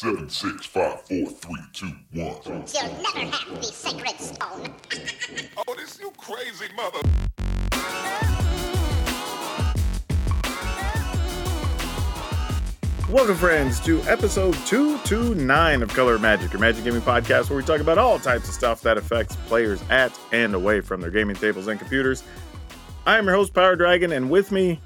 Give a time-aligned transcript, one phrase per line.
[0.00, 2.34] seven, six, five, four, three, two, one.
[2.46, 4.74] You'll never have the sacred stone.
[5.68, 7.00] Oh, this you crazy mother.
[13.10, 17.62] Welcome, friends, to episode 229 of Color of Magic, your Magic Gaming podcast, where we
[17.62, 21.36] talk about all types of stuff that affects players at and away from their gaming
[21.36, 22.22] tables and computers.
[23.04, 24.80] I am your host, Power Dragon, and with me,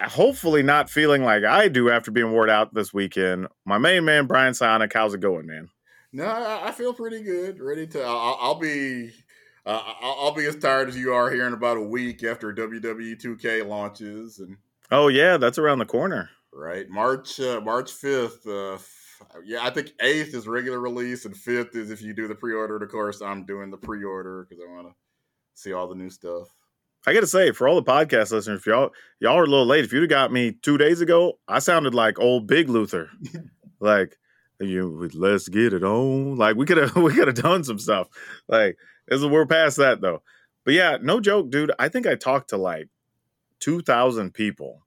[0.00, 4.26] hopefully not feeling like I do after being wore out this weekend, my main man,
[4.26, 4.92] Brian Psionic.
[4.92, 5.68] How's it going, man?
[6.12, 7.60] No, I feel pretty good.
[7.60, 8.02] Ready to.
[8.02, 9.10] I'll, I'll be.
[9.64, 13.20] Uh, I'll be as tired as you are here in about a week after WWE
[13.22, 14.56] 2K launches, and
[14.90, 16.30] Oh, yeah, that's around the corner.
[16.52, 18.46] right March uh, March 5th.
[18.46, 22.26] Uh, f- yeah, I think eighth is regular release, and fifth is if you do
[22.28, 22.74] the pre-order.
[22.74, 24.94] And of course, I'm doing the pre-order because I want to
[25.54, 26.48] see all the new stuff.
[27.06, 29.84] I gotta say, for all the podcast listeners, if y'all y'all are a little late.
[29.84, 33.10] If you'd have got me two days ago, I sounded like old Big Luther.
[33.80, 34.18] like
[34.60, 36.36] you, let's get it on.
[36.36, 38.08] Like we could have we could have done some stuff.
[38.48, 38.76] Like
[39.08, 40.22] is we're past that though.
[40.64, 41.72] But yeah, no joke, dude.
[41.78, 42.88] I think I talked to like
[43.58, 44.82] two thousand people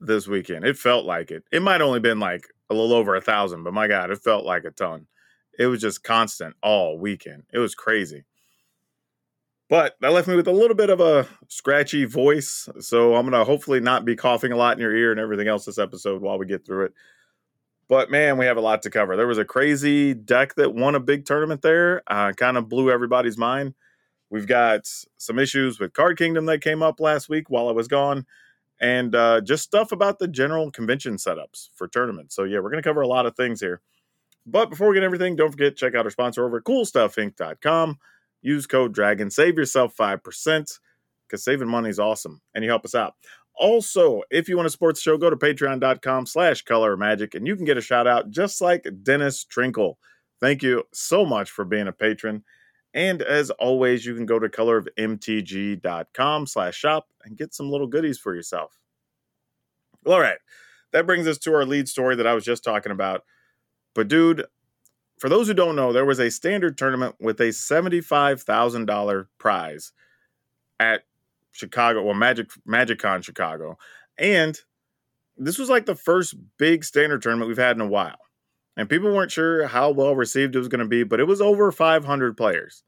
[0.00, 0.64] this weekend.
[0.64, 1.44] It felt like it.
[1.50, 4.44] It might only been like a little over a thousand, but my God, it felt
[4.44, 5.06] like a ton.
[5.58, 7.44] It was just constant all weekend.
[7.52, 8.24] It was crazy.
[9.68, 12.68] But that left me with a little bit of a scratchy voice.
[12.80, 15.46] So I'm going to hopefully not be coughing a lot in your ear and everything
[15.46, 16.94] else this episode while we get through it.
[17.86, 19.16] But man, we have a lot to cover.
[19.16, 22.90] There was a crazy deck that won a big tournament there, uh, kind of blew
[22.90, 23.74] everybody's mind.
[24.30, 27.88] We've got some issues with Card Kingdom that came up last week while I was
[27.88, 28.26] gone,
[28.78, 32.34] and uh, just stuff about the general convention setups for tournaments.
[32.34, 33.80] So, yeah, we're going to cover a lot of things here.
[34.44, 37.98] But before we get everything, don't forget check out our sponsor over at coolstuffinc.com
[38.42, 39.30] use code dragon.
[39.30, 40.78] Save yourself 5%
[41.26, 43.14] because saving money is awesome and you help us out.
[43.54, 47.46] Also if you want to support the show go to patreon.com slash color magic and
[47.46, 49.94] you can get a shout out just like dennis trinkle.
[50.40, 52.44] Thank you so much for being a patron.
[52.94, 58.18] And as always you can go to colorofmtg.com slash shop and get some little goodies
[58.18, 58.78] for yourself.
[60.06, 60.38] All right
[60.92, 63.24] that brings us to our lead story that i was just talking about.
[63.94, 64.44] But dude
[65.18, 69.92] for those who don't know, there was a standard tournament with a $75,000 prize
[70.80, 71.02] at
[71.52, 73.78] Chicago, well, Magic MagicCon Chicago.
[74.18, 74.58] And
[75.36, 78.18] this was like the first big standard tournament we've had in a while.
[78.76, 81.40] And people weren't sure how well received it was going to be, but it was
[81.40, 82.84] over 500 players.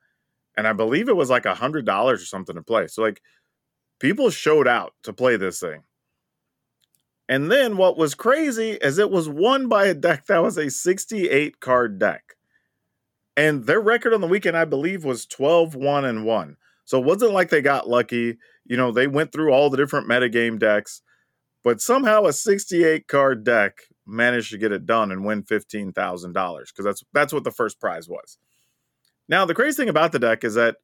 [0.57, 2.87] And I believe it was like $100 or something to play.
[2.87, 3.21] So, like,
[3.99, 5.83] people showed out to play this thing.
[7.31, 10.69] And then what was crazy is it was won by a deck that was a
[10.69, 12.35] 68 card deck.
[13.37, 16.57] And their record on the weekend, I believe, was 12 1 and 1.
[16.85, 18.37] So it wasn't like they got lucky.
[18.65, 21.03] You know, they went through all the different metagame decks,
[21.63, 26.85] but somehow a 68 card deck managed to get it done and win $15,000 because
[26.85, 28.39] that's that's what the first prize was.
[29.29, 30.79] Now, the crazy thing about the deck is that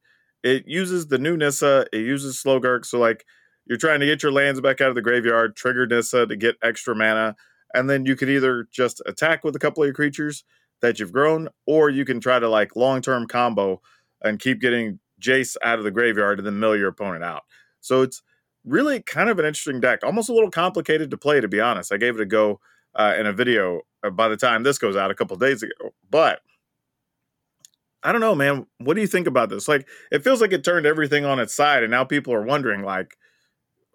[0.45, 2.87] it uses the new Nissa, it uses Slogurk.
[2.87, 3.27] So, like,
[3.67, 6.57] you're trying to get your lands back out of the graveyard, trigger Nissa to get
[6.63, 7.37] extra mana,
[7.75, 10.45] and then you could either just attack with a couple of your creatures
[10.81, 13.81] that you've grown, or you can try to like long term combo
[14.23, 17.43] and keep getting Jace out of the graveyard and then mill your opponent out.
[17.81, 18.23] So it's
[18.65, 21.93] really kind of an interesting deck, almost a little complicated to play, to be honest.
[21.93, 22.61] I gave it a go
[22.95, 25.95] uh, in a video uh, by the time this goes out a couple days ago,
[26.11, 26.41] but
[28.03, 28.67] I don't know, man.
[28.79, 29.67] What do you think about this?
[29.67, 32.83] Like, it feels like it turned everything on its side, and now people are wondering,
[32.83, 33.17] like,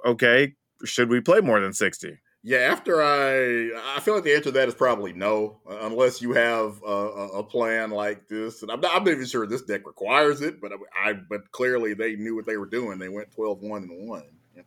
[0.06, 2.20] okay, should we play more than 60?
[2.44, 6.34] Yeah, after I, I feel like the answer to that is probably no, unless you
[6.34, 8.64] have a, a, a plan like this.
[8.64, 11.52] And I'm not, I'm not even sure this deck requires it, but I, I, but
[11.52, 12.98] clearly they knew what they were doing.
[12.98, 14.24] They went 12-1 and one.
[14.56, 14.64] Yeah.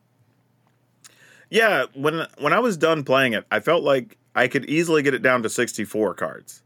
[1.50, 5.14] Yeah, when when I was done playing it, I felt like I could easily get
[5.14, 6.62] it down to 64 cards.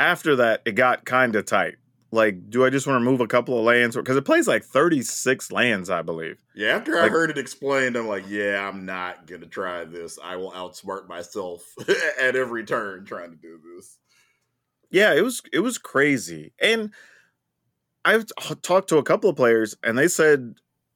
[0.00, 1.76] After that, it got kind of tight.
[2.10, 3.94] Like, do I just want to remove a couple of lands?
[3.94, 6.42] Because it plays like 36 lands, I believe.
[6.54, 10.18] Yeah, after I heard it explained, I'm like, yeah, I'm not gonna try this.
[10.22, 11.62] I will outsmart myself
[12.20, 13.98] at every turn trying to do this.
[14.90, 16.52] Yeah, it was it was crazy.
[16.60, 16.92] And
[18.06, 20.54] I've t- talked to a couple of players, and they said,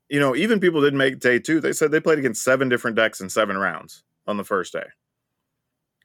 [0.08, 1.60] you know, even people didn't make day two.
[1.60, 4.86] They said they played against seven different decks in seven rounds on the first day.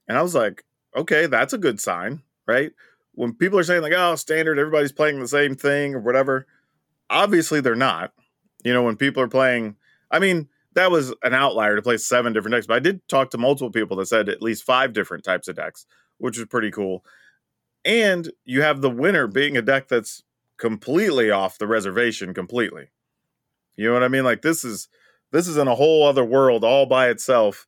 [0.07, 0.65] And I was like,
[0.95, 2.71] okay, that's a good sign, right?
[3.17, 6.45] When people are saying like, oh, standard, everybody's playing the same thing or whatever.
[7.09, 8.13] Obviously, they're not.
[8.63, 9.75] You know, when people are playing,
[10.11, 12.67] I mean, that was an outlier to play seven different decks.
[12.67, 15.55] But I did talk to multiple people that said at least five different types of
[15.55, 15.87] decks,
[16.19, 17.03] which is pretty cool.
[17.83, 20.21] And you have the winner being a deck that's
[20.57, 22.89] completely off the reservation completely.
[23.77, 24.25] You know what I mean?
[24.25, 24.89] Like this is
[25.31, 27.65] this is in a whole other world all by itself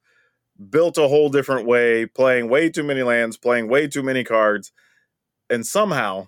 [0.69, 4.71] built a whole different way, playing way too many lands, playing way too many cards,
[5.49, 6.27] and somehow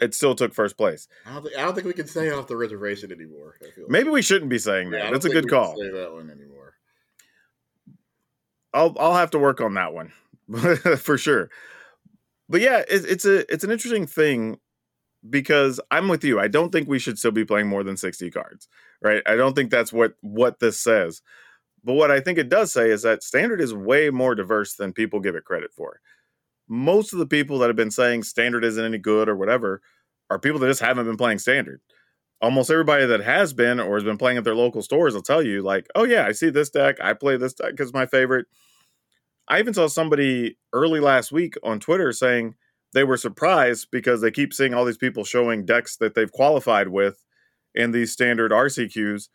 [0.00, 1.08] it still took first place.
[1.26, 3.56] I don't, think, I don't think we can stay off the reservation anymore.
[3.60, 3.90] I feel like.
[3.90, 5.04] Maybe we shouldn't be saying that.
[5.04, 5.76] don't That's a good call.
[5.76, 6.74] Say that one anymore.
[8.72, 10.12] I'll I'll have to work on that one
[10.98, 11.50] for sure.
[12.48, 14.58] But yeah, it, it's a it's an interesting thing
[15.28, 16.38] because I'm with you.
[16.38, 18.68] I don't think we should still be playing more than 60 cards,
[19.02, 19.22] right?
[19.26, 21.22] I don't think that's what what this says.
[21.84, 24.92] But what I think it does say is that standard is way more diverse than
[24.92, 26.00] people give it credit for.
[26.68, 29.80] Most of the people that have been saying standard isn't any good or whatever
[30.30, 31.80] are people that just haven't been playing standard.
[32.40, 35.42] Almost everybody that has been or has been playing at their local stores will tell
[35.42, 36.96] you, like, oh yeah, I see this deck.
[37.02, 38.46] I play this deck because my favorite.
[39.48, 42.54] I even saw somebody early last week on Twitter saying
[42.92, 46.88] they were surprised because they keep seeing all these people showing decks that they've qualified
[46.88, 47.24] with
[47.74, 49.28] in these standard RCQs,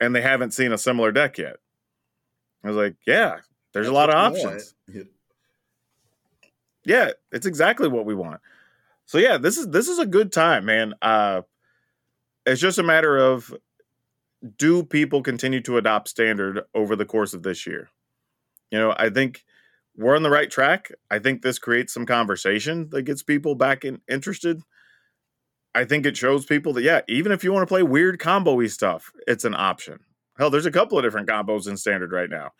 [0.00, 1.56] and they haven't seen a similar deck yet.
[2.64, 3.36] I was like, yeah,
[3.72, 4.56] there's a lot of what you want.
[4.56, 4.74] options.
[6.88, 8.40] Yeah, it's exactly what we want.
[9.04, 10.94] So yeah, this is this is a good time, man.
[11.02, 11.42] Uh
[12.46, 13.54] it's just a matter of
[14.56, 17.90] do people continue to adopt standard over the course of this year?
[18.70, 19.44] You know, I think
[19.96, 20.90] we're on the right track.
[21.10, 24.62] I think this creates some conversation that gets people back in, interested.
[25.74, 28.66] I think it shows people that yeah, even if you want to play weird combo-y
[28.66, 30.00] stuff, it's an option.
[30.38, 32.52] Hell, there's a couple of different combos in standard right now.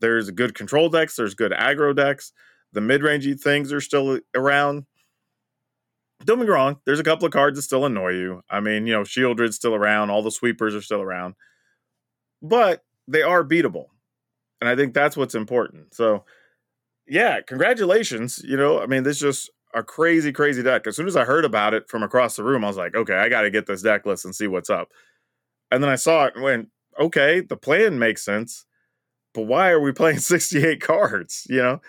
[0.00, 2.32] There's good control decks, there's good aggro decks.
[2.72, 4.86] The mid-rangey things are still around.
[6.24, 8.42] Don't be wrong, there's a couple of cards that still annoy you.
[8.48, 11.34] I mean, you know, Sheoldred's still around, all the sweepers are still around.
[12.40, 13.86] But they are beatable.
[14.60, 15.94] And I think that's what's important.
[15.94, 16.24] So
[17.06, 18.40] yeah, congratulations.
[18.44, 20.86] You know, I mean, this is just a crazy, crazy deck.
[20.86, 23.16] As soon as I heard about it from across the room, I was like, okay,
[23.16, 24.88] I got to get this deck list and see what's up.
[25.70, 26.68] And then I saw it and went,
[27.00, 28.66] okay, the plan makes sense,
[29.34, 31.46] but why are we playing 68 cards?
[31.48, 31.80] You know,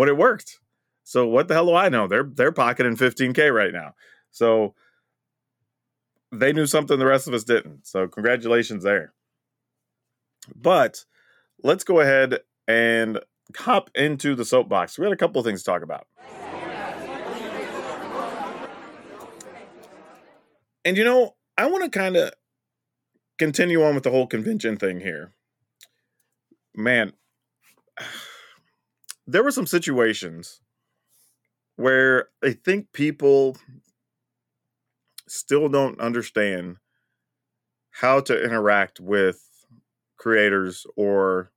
[0.00, 0.60] but it worked.
[1.04, 2.08] So what the hell do I know?
[2.08, 3.94] They're they're pocketing 15k right now.
[4.30, 4.74] So
[6.32, 7.86] they knew something the rest of us didn't.
[7.86, 9.12] So congratulations there.
[10.56, 11.04] But
[11.62, 13.20] let's go ahead and
[13.54, 14.98] hop into the soapbox.
[14.98, 16.06] We had a couple of things to talk about.
[20.82, 22.32] And you know, I want to kind of
[23.36, 25.34] continue on with the whole convention thing here.
[26.74, 27.12] Man,
[29.30, 30.60] there were some situations
[31.76, 33.56] where I think people
[35.28, 36.76] still don't understand
[37.92, 39.40] how to interact with
[40.18, 41.52] creators or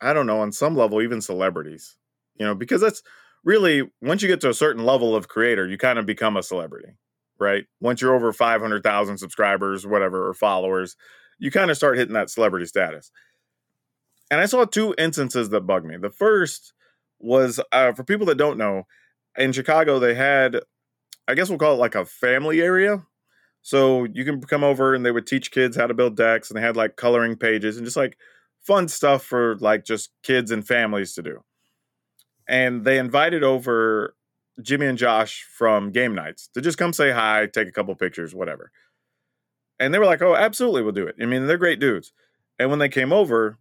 [0.00, 1.96] I don't know, on some level, even celebrities,
[2.38, 3.02] you know, because that's
[3.44, 6.42] really once you get to a certain level of creator, you kind of become a
[6.42, 6.92] celebrity,
[7.38, 7.64] right?
[7.80, 10.96] Once you're over 500,000 subscribers, whatever, or followers,
[11.38, 13.10] you kind of start hitting that celebrity status.
[14.30, 15.96] And I saw two instances that bugged me.
[15.96, 16.72] The first
[17.18, 18.86] was uh, for people that don't know,
[19.36, 20.60] in Chicago, they had,
[21.26, 23.02] I guess we'll call it like a family area.
[23.62, 26.56] So you can come over and they would teach kids how to build decks and
[26.56, 28.16] they had like coloring pages and just like
[28.60, 31.42] fun stuff for like just kids and families to do.
[32.48, 34.14] And they invited over
[34.62, 38.34] Jimmy and Josh from Game Knights to just come say hi, take a couple pictures,
[38.34, 38.70] whatever.
[39.78, 42.12] And they were like, "Oh, absolutely, we'll do it." I mean, they're great dudes.
[42.58, 43.58] And when they came over,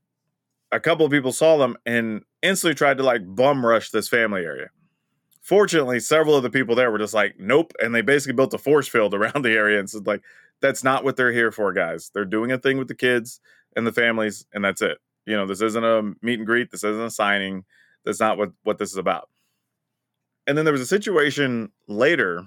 [0.72, 4.44] a couple of people saw them and instantly tried to like bum rush this family
[4.44, 4.70] area.
[5.42, 8.58] Fortunately, several of the people there were just like, "Nope," and they basically built a
[8.58, 10.22] force field around the area and said, "Like,
[10.62, 12.12] that's not what they're here for, guys.
[12.14, 13.40] They're doing a thing with the kids
[13.76, 14.98] and the families, and that's it.
[15.26, 16.72] You know, this isn't a meet and greet.
[16.72, 17.64] This isn't a signing.
[18.04, 19.30] That's not what what this is about."
[20.46, 22.46] And then there was a situation later,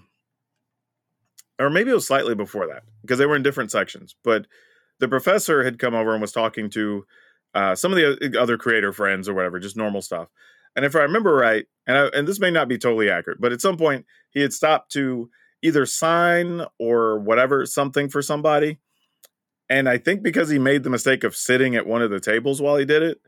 [1.58, 4.14] or maybe it was slightly before that, because they were in different sections.
[4.24, 4.46] But
[5.00, 7.06] the professor had come over and was talking to
[7.54, 10.28] uh, some of the other creator friends or whatever, just normal stuff.
[10.76, 13.52] And if I remember right, and I, and this may not be totally accurate, but
[13.52, 15.30] at some point he had stopped to
[15.62, 18.78] either sign or whatever something for somebody.
[19.68, 22.60] And I think because he made the mistake of sitting at one of the tables
[22.60, 23.20] while he did it,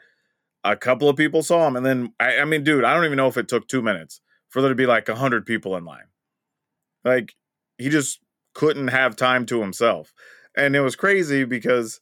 [0.65, 1.77] a couple of people saw him.
[1.77, 4.21] And then, I, I mean, dude, I don't even know if it took two minutes
[4.49, 6.07] for there to be like a hundred people in line.
[7.05, 7.35] Like
[7.79, 8.21] he just
[8.55, 10.13] couldn't have time to himself,
[10.57, 12.01] and it was crazy because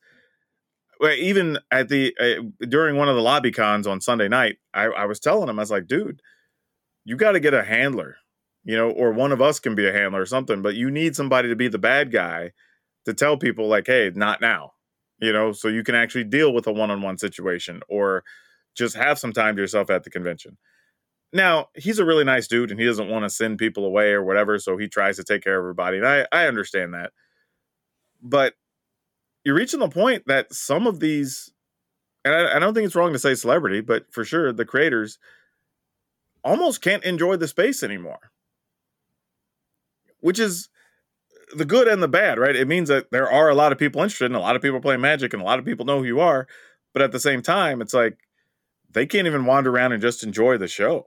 [1.09, 5.05] even at the uh, during one of the lobby cons on Sunday night, I, I
[5.07, 6.21] was telling him I was like, dude,
[7.05, 8.17] you got to get a handler,
[8.65, 11.17] you know, or one of us can be a handler or something, but you need
[11.17, 12.53] somebody to be the bad guy
[13.07, 14.73] to tell people like, hey, not now,
[15.19, 18.23] you know, so you can actually deal with a one-on-one situation or
[18.77, 20.59] just have some time to yourself at the convention.
[21.33, 24.23] Now, he's a really nice dude and he doesn't want to send people away or
[24.23, 25.97] whatever, so he tries to take care of everybody.
[25.97, 27.13] And I, I understand that.
[28.21, 28.55] But
[29.45, 31.53] you're reaching the point that some of these
[32.25, 35.19] and I, I don't think it's wrong to say celebrity, but for sure the creators
[36.45, 38.31] almost can't enjoy the space anymore,
[40.21, 40.69] which is
[41.55, 42.55] the good and the bad, right?
[42.55, 44.81] It means that there are a lot of people interested and a lot of people
[44.81, 46.47] playing Magic and a lot of people know who you are,
[46.93, 48.19] but at the same time, it's like
[48.91, 51.07] they can't even wander around and just enjoy the show,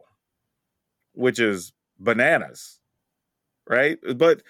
[1.13, 2.79] which is bananas,
[3.69, 3.97] right?
[4.15, 4.41] But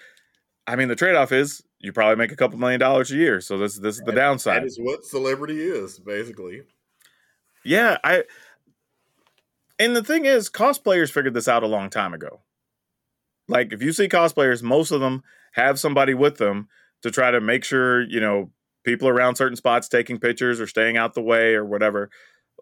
[0.66, 3.40] I mean, the trade off is you probably make a couple million dollars a year,
[3.40, 4.62] so this this is the downside.
[4.62, 6.62] That is what celebrity is, basically.
[7.64, 8.24] Yeah, I.
[9.78, 12.40] And the thing is, cosplayers figured this out a long time ago.
[13.48, 15.22] Like, if you see cosplayers, most of them
[15.52, 16.68] have somebody with them
[17.02, 18.50] to try to make sure you know
[18.84, 22.10] people around certain spots taking pictures or staying out the way or whatever.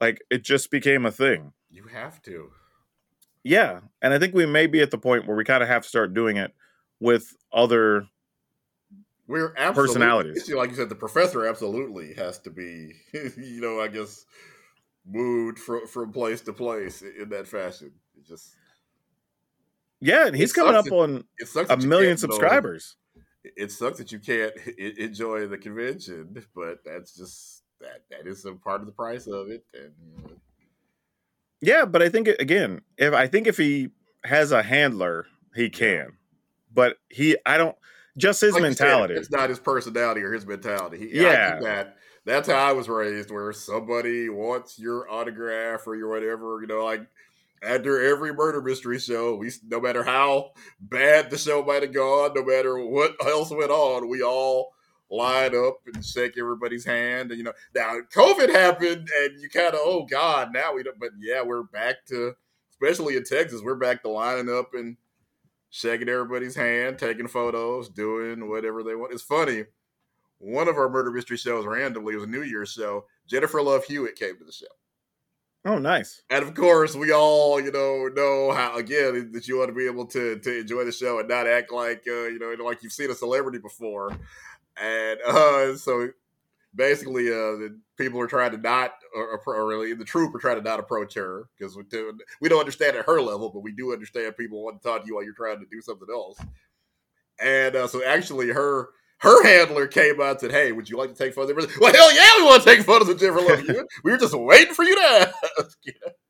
[0.00, 1.52] Like, it just became a thing.
[1.70, 2.50] You have to.
[3.44, 5.82] Yeah, and I think we may be at the point where we kind of have
[5.82, 6.54] to start doing it
[7.00, 8.06] with other
[9.32, 10.50] We're absolutely, Personalities.
[10.54, 14.26] Like you said, the professor absolutely has to be, you know, I guess,
[15.06, 17.92] moved from from place to place in that fashion.
[18.16, 18.54] It just
[20.00, 21.24] yeah, and he's coming up that- on
[21.70, 22.96] a million can't, know, subscribers.
[23.44, 24.52] it sucks that you can't
[24.98, 29.48] enjoy the convention, but that's just that that is a part of the price of
[29.48, 29.64] it.
[29.72, 30.30] And you know,
[31.62, 33.88] Yeah, but I think again, if I think if he
[34.24, 36.18] has a handler, he can.
[36.74, 37.76] But he, I don't.
[38.16, 39.14] Just his like you said, mentality.
[39.14, 40.98] it's not his personality or his mentality.
[40.98, 41.58] He, Yeah.
[41.60, 46.58] that that's how I was raised, where somebody wants your autograph or your whatever.
[46.60, 47.06] You know, like
[47.62, 50.50] after every murder mystery show, we no matter how
[50.80, 54.72] bad the show might have gone, no matter what else went on, we all
[55.10, 57.30] line up and shake everybody's hand.
[57.30, 60.98] And you know, now COVID happened, and you kind of oh god, now we don't.
[61.00, 62.34] But yeah, we're back to,
[62.72, 64.96] especially in Texas, we're back to lining up and
[65.72, 69.12] shaking everybody's hand, taking photos, doing whatever they want.
[69.12, 69.64] It's funny.
[70.38, 73.06] One of our murder mystery shows randomly it was a New Year's show.
[73.26, 74.66] Jennifer Love Hewitt came to the show.
[75.64, 76.22] oh, nice.
[76.30, 79.86] And of course, we all, you know, know how again that you want to be
[79.86, 82.92] able to to enjoy the show and not act like uh, you know, like you've
[82.92, 84.12] seen a celebrity before.
[84.80, 86.08] And uh so
[86.74, 90.56] basically uh the people are trying to not or, or really the troop are trying
[90.56, 93.72] to not approach her because we, do, we don't understand at her level but we
[93.72, 96.38] do understand people want to talk to you while you're trying to do something else
[97.40, 98.88] and uh, so actually her
[99.18, 102.14] her handler came out and said hey would you like to take photos well hell
[102.14, 103.86] yeah we want to take photos of Jennifer Love Hewitt.
[104.02, 105.78] we were just waiting for you to ask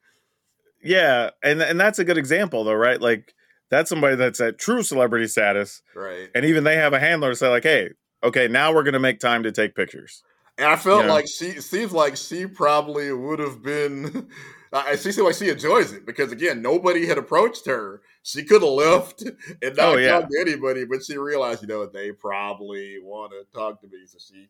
[0.83, 3.01] Yeah, and and that's a good example though, right?
[3.01, 3.35] Like
[3.71, 7.37] that's somebody that's at true celebrity status, right and even they have a handler to
[7.37, 7.91] say like, "Hey,
[8.23, 10.23] okay, now we're gonna make time to take pictures."
[10.59, 11.13] And I felt Yeah.
[11.13, 14.29] like she seems like she probably would have been
[14.73, 18.63] I she seemed like she enjoys it because again nobody had approached her she could
[18.63, 19.23] have left
[19.63, 20.21] and not Oh, yeah.
[20.21, 24.07] talked to anybody but she realized you know they probably want to talk to me
[24.07, 24.49] so she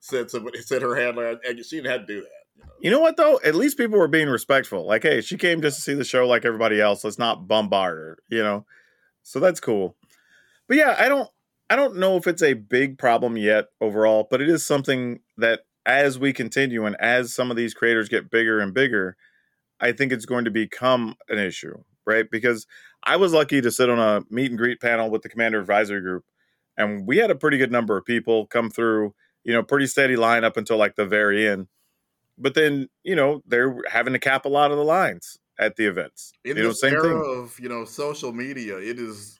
[0.00, 2.72] said somebody said her handler and she didn't have to do that you know?
[2.80, 3.40] You know what though?
[3.44, 4.84] At least people were being respectful.
[4.86, 7.04] Like, hey, she came just to see the show like everybody else.
[7.04, 8.66] Let's not bombard her, you know.
[9.22, 9.96] So that's cool.
[10.68, 11.30] But yeah, I don't
[11.70, 15.60] I don't know if it's a big problem yet overall, but it is something that
[15.86, 19.16] as we continue and as some of these creators get bigger and bigger,
[19.80, 22.26] I think it's going to become an issue, right?
[22.30, 22.66] Because
[23.04, 26.02] I was lucky to sit on a meet and greet panel with the Commander Advisory
[26.02, 26.24] Group,
[26.76, 30.16] and we had a pretty good number of people come through, you know, pretty steady
[30.16, 31.68] line up until like the very end
[32.40, 35.86] but then you know they're having to cap a lot of the lines at the
[35.86, 36.32] events.
[36.44, 37.42] in you know, this same era thing.
[37.42, 39.39] of you know social media it is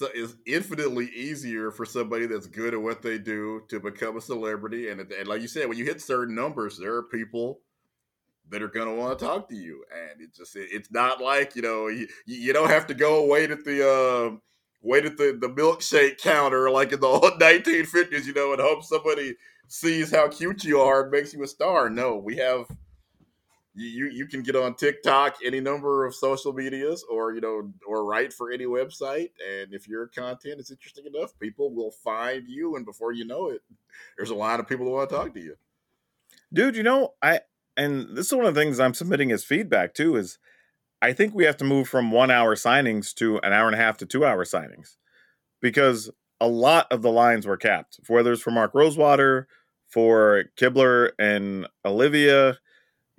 [0.00, 4.20] so is infinitely easier for somebody that's good at what they do to become a
[4.22, 4.88] celebrity.
[4.88, 7.60] And, and like you said when you hit certain numbers there are people
[8.48, 9.84] that are going to want to talk to you.
[9.94, 13.26] And it just it, it's not like you know you, you don't have to go
[13.26, 14.36] wait at the uh
[14.80, 18.82] wait at the, the milkshake counter like in the old 1950s you know and hope
[18.82, 19.36] somebody
[19.68, 21.90] sees how cute you are and makes you a star.
[21.90, 22.64] No we have
[23.74, 28.04] you, you can get on TikTok, any number of social medias, or you know, or
[28.04, 29.30] write for any website.
[29.48, 33.48] And if your content is interesting enough, people will find you, and before you know
[33.48, 33.62] it,
[34.16, 35.56] there's a lot of people who want to talk to you.
[36.52, 36.76] dude.
[36.76, 37.40] You know, I
[37.76, 40.16] and this is one of the things I'm submitting as feedback too.
[40.16, 40.38] Is
[41.00, 43.78] I think we have to move from one hour signings to an hour and a
[43.78, 44.96] half to two hour signings
[45.60, 46.10] because
[46.40, 48.00] a lot of the lines were capped.
[48.08, 49.46] Whether it's for Mark Rosewater,
[49.88, 52.58] for Kibler and Olivia,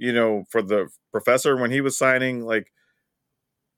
[0.01, 2.71] you know, for the professor when he was signing, like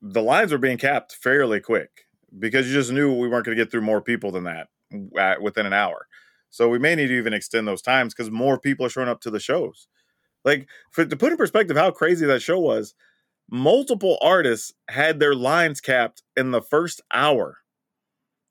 [0.02, 2.06] the lines were being capped fairly quick
[2.40, 4.68] because you just knew we weren't going to get through more people than that
[5.20, 6.08] at, within an hour.
[6.50, 9.20] So we may need to even extend those times because more people are showing up
[9.22, 9.90] to the shows.
[10.46, 12.96] Like for, to put in perspective how crazy that show was,
[13.52, 17.58] multiple artists had their lines capped in the first hour.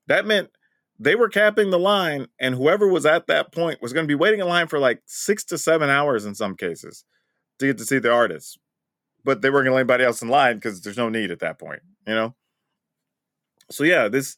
[0.05, 0.51] That meant
[0.99, 4.13] they were capping the line, and whoever was at that point was going to be
[4.13, 7.03] waiting in line for like six to seven hours in some cases
[7.63, 8.57] to get to see the artists.
[9.25, 11.57] But they weren't to let anybody else in line because there's no need at that
[11.57, 12.35] point, you know.
[13.71, 14.37] So yeah, this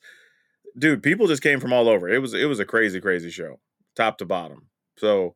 [0.78, 2.08] dude, people just came from all over.
[2.08, 3.60] It was it was a crazy, crazy show,
[3.96, 4.68] top to bottom.
[4.98, 5.36] So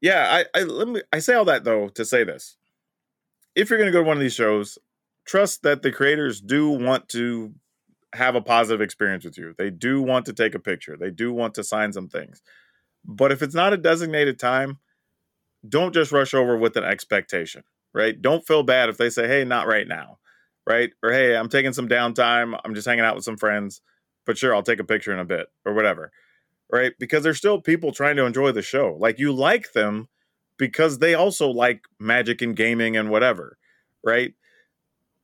[0.00, 2.56] yeah, I, I let me I say all that though to say this.
[3.54, 4.78] If you're gonna go to one of these shows,
[5.26, 7.52] trust that the creators do want to
[8.14, 9.54] have a positive experience with you.
[9.58, 10.96] They do want to take a picture.
[10.98, 12.42] They do want to sign some things.
[13.04, 14.78] But if it's not a designated time,
[15.66, 17.62] don't just rush over with an expectation,
[17.94, 18.20] right?
[18.20, 20.18] Don't feel bad if they say, "Hey, not right now."
[20.66, 20.90] Right?
[21.02, 22.58] Or, "Hey, I'm taking some downtime.
[22.64, 23.80] I'm just hanging out with some friends."
[24.26, 26.12] But sure, I'll take a picture in a bit or whatever.
[26.72, 26.92] Right?
[26.98, 28.96] Because there's still people trying to enjoy the show.
[29.00, 30.08] Like you like them
[30.58, 33.58] because they also like magic and gaming and whatever.
[34.04, 34.34] Right?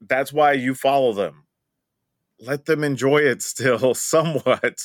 [0.01, 1.45] That's why you follow them
[2.41, 4.81] let them enjoy it still somewhat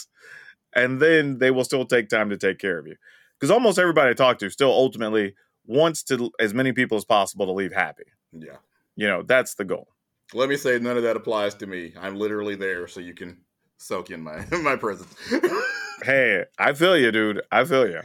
[0.75, 2.95] and then they will still take time to take care of you
[3.39, 5.33] because almost everybody i talk to still ultimately
[5.65, 8.03] wants to as many people as possible to leave happy
[8.33, 8.57] Yeah.
[8.95, 9.87] you know that's the goal
[10.33, 11.93] Let me say none of that applies to me.
[11.99, 13.37] I'm literally there so you can
[13.77, 15.13] soak in my my presence.
[16.03, 18.01] hey i feel you dude i feel you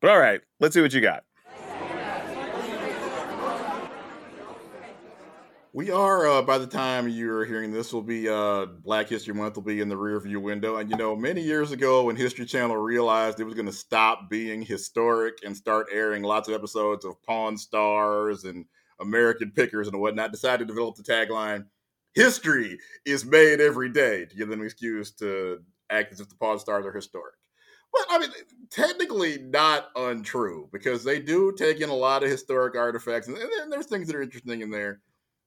[0.00, 1.24] but all right let's see what you got
[5.76, 9.56] We are, uh, by the time you're hearing this, will be uh, Black History Month
[9.56, 10.78] will be in the rear view window.
[10.78, 14.30] And, you know, many years ago when History Channel realized it was going to stop
[14.30, 18.64] being historic and start airing lots of episodes of Pawn Stars and
[19.00, 21.66] American Pickers and whatnot, decided to develop the tagline,
[22.14, 25.58] History is made every day, to give them an excuse to
[25.90, 27.34] act as if the Pawn Stars are historic.
[27.92, 28.30] But, I mean,
[28.70, 33.70] technically not untrue because they do take in a lot of historic artifacts and, and
[33.70, 35.02] there's things that are interesting in there.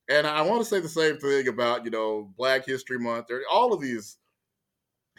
[0.09, 3.41] And I want to say the same thing about, you know, Black History Month, or
[3.51, 4.17] all of these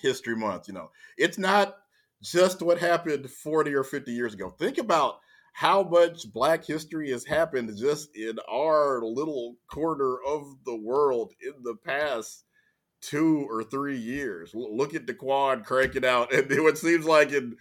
[0.01, 0.91] history months, you know.
[1.17, 1.77] It's not
[2.23, 4.51] just what happened 40 or 50 years ago.
[4.51, 5.21] Think about
[5.53, 11.63] how much black history has happened just in our little corner of the world in
[11.63, 12.45] the past
[13.01, 14.53] two or three years.
[14.55, 17.57] Look at DeQuan cranking out and what seems like an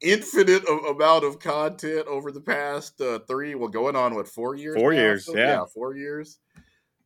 [0.00, 4.82] infinite amount of content over the past uh, three, well, going on what four years?
[4.82, 5.14] Four now?
[5.14, 5.66] years, So, yeah.
[5.74, 6.38] four years.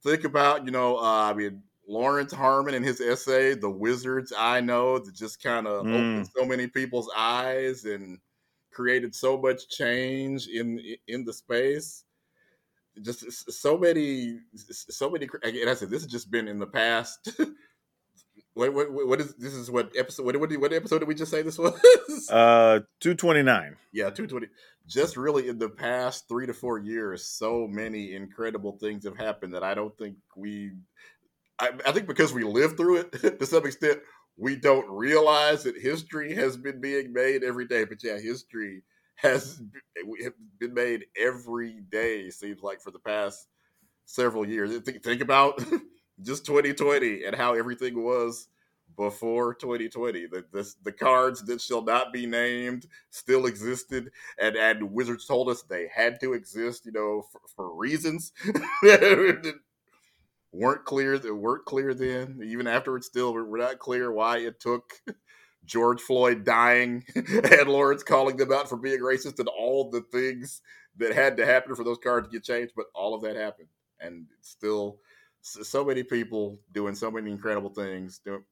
[0.03, 4.61] Think about you know, uh, I mean, Lawrence Harmon and his essay, "The Wizards I
[4.61, 5.93] Know," that just kind of Mm.
[5.93, 8.21] opened so many people's eyes and
[8.73, 12.05] created so much change in in the space.
[13.03, 15.29] Just so many, so many.
[15.43, 17.29] And I said, this has just been in the past.
[18.55, 19.53] What, what, what is this?
[19.53, 20.25] Is what episode?
[20.25, 21.75] What, what, what episode did we just say this was?
[22.31, 24.47] uh 229 Yeah, 220.
[24.87, 29.55] Just really in the past three to four years, so many incredible things have happened
[29.55, 30.73] that I don't think we.
[31.59, 34.01] I, I think because we lived through it to some extent,
[34.37, 37.85] we don't realize that history has been being made every day.
[37.85, 38.83] But yeah, history
[39.17, 39.61] has
[40.59, 43.47] been made every day, seems like, for the past
[44.07, 44.77] several years.
[44.79, 45.65] Think, think about
[46.25, 48.49] just 2020 and how everything was
[48.97, 50.27] before 2020.
[50.27, 55.49] The, the the cards that shall not be named still existed, and and Wizards told
[55.49, 58.33] us they had to exist, you know, for, for reasons
[58.83, 59.55] that
[60.53, 61.19] weren't clear.
[61.19, 62.41] That weren't clear then.
[62.45, 64.93] Even afterwards, still we're not clear why it took.
[65.65, 70.61] George Floyd dying and Lawrence calling them out for being racist and all the things
[70.99, 73.69] that had to happen for those cards to get changed, but all of that happened,
[73.99, 74.99] and still
[75.45, 78.21] so many people doing so many incredible things.
[78.25, 78.45] Doing,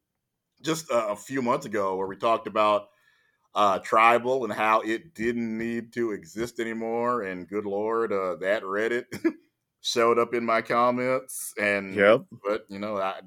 [0.62, 2.88] just a, a few months ago, where we talked about
[3.54, 8.62] uh, tribal and how it didn't need to exist anymore, and good lord, uh, that
[8.62, 9.04] Reddit
[9.80, 12.24] showed up in my comments, and Yep.
[12.44, 13.20] but you know I.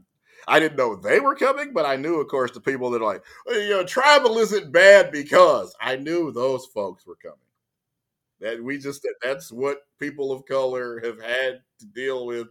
[0.47, 3.06] I didn't know they were coming, but I knew, of course, the people that are
[3.06, 7.39] like, "Hey, you know, tribal isn't bad because I knew those folks were coming.
[8.41, 12.49] That we just that that's what people of color have had to deal with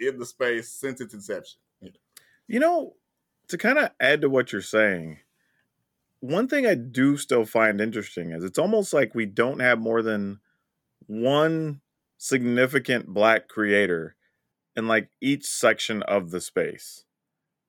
[0.00, 1.60] in the space since its inception.
[2.48, 2.94] You know,
[3.48, 5.18] to kind of add to what you're saying,
[6.20, 10.02] one thing I do still find interesting is it's almost like we don't have more
[10.02, 10.40] than
[11.06, 11.80] one
[12.18, 14.16] significant black creator
[14.76, 17.04] in like each section of the space.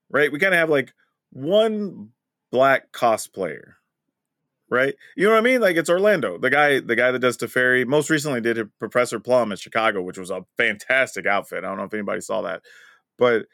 [0.10, 0.32] Right?
[0.32, 0.94] We kind of have like
[1.32, 2.10] one
[2.52, 3.76] black cosplayer.
[4.72, 4.96] Right?
[5.18, 5.60] You know what I mean?
[5.60, 7.86] Like it's Orlando, the guy, the guy that does Teferi.
[7.86, 11.66] Most recently did Professor Plum in Chicago, which was a fantastic outfit.
[11.66, 12.62] I don't know if anybody saw that,
[13.18, 13.48] but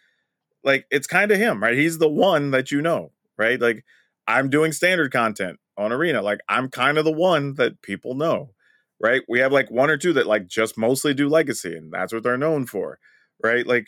[0.63, 1.75] like it's kind of him, right?
[1.75, 3.60] He's the one that you know, right?
[3.60, 3.84] Like
[4.27, 6.21] I'm doing standard content on Arena.
[6.21, 8.51] Like I'm kind of the one that people know,
[9.01, 9.21] right?
[9.27, 12.23] We have like one or two that like just mostly do legacy, and that's what
[12.23, 12.99] they're known for,
[13.43, 13.65] right?
[13.65, 13.88] Like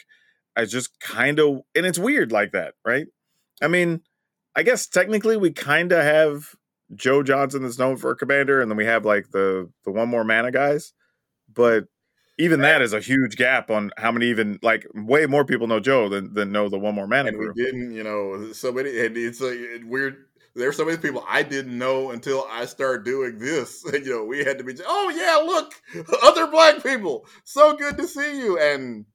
[0.56, 3.08] I just kind of, and it's weird like that, right?
[3.62, 4.02] I mean,
[4.56, 6.56] I guess technically we kind of have
[6.96, 10.10] Joe Johnson that's known for a commander, and then we have like the the one
[10.10, 10.94] more mana guys.
[11.54, 11.86] But
[12.40, 15.80] even that is a huge gap on how many even like way more people know
[15.80, 17.54] Joe than than know the one more mana and crew.
[17.56, 18.98] we didn't, you know, so many.
[19.06, 20.26] And it's a weird.
[20.56, 23.84] There's so many people I didn't know until I started doing this.
[23.94, 24.74] you know, we had to be.
[24.86, 25.74] Oh yeah, look,
[26.24, 27.26] other black people.
[27.44, 28.58] So good to see you.
[28.58, 29.06] And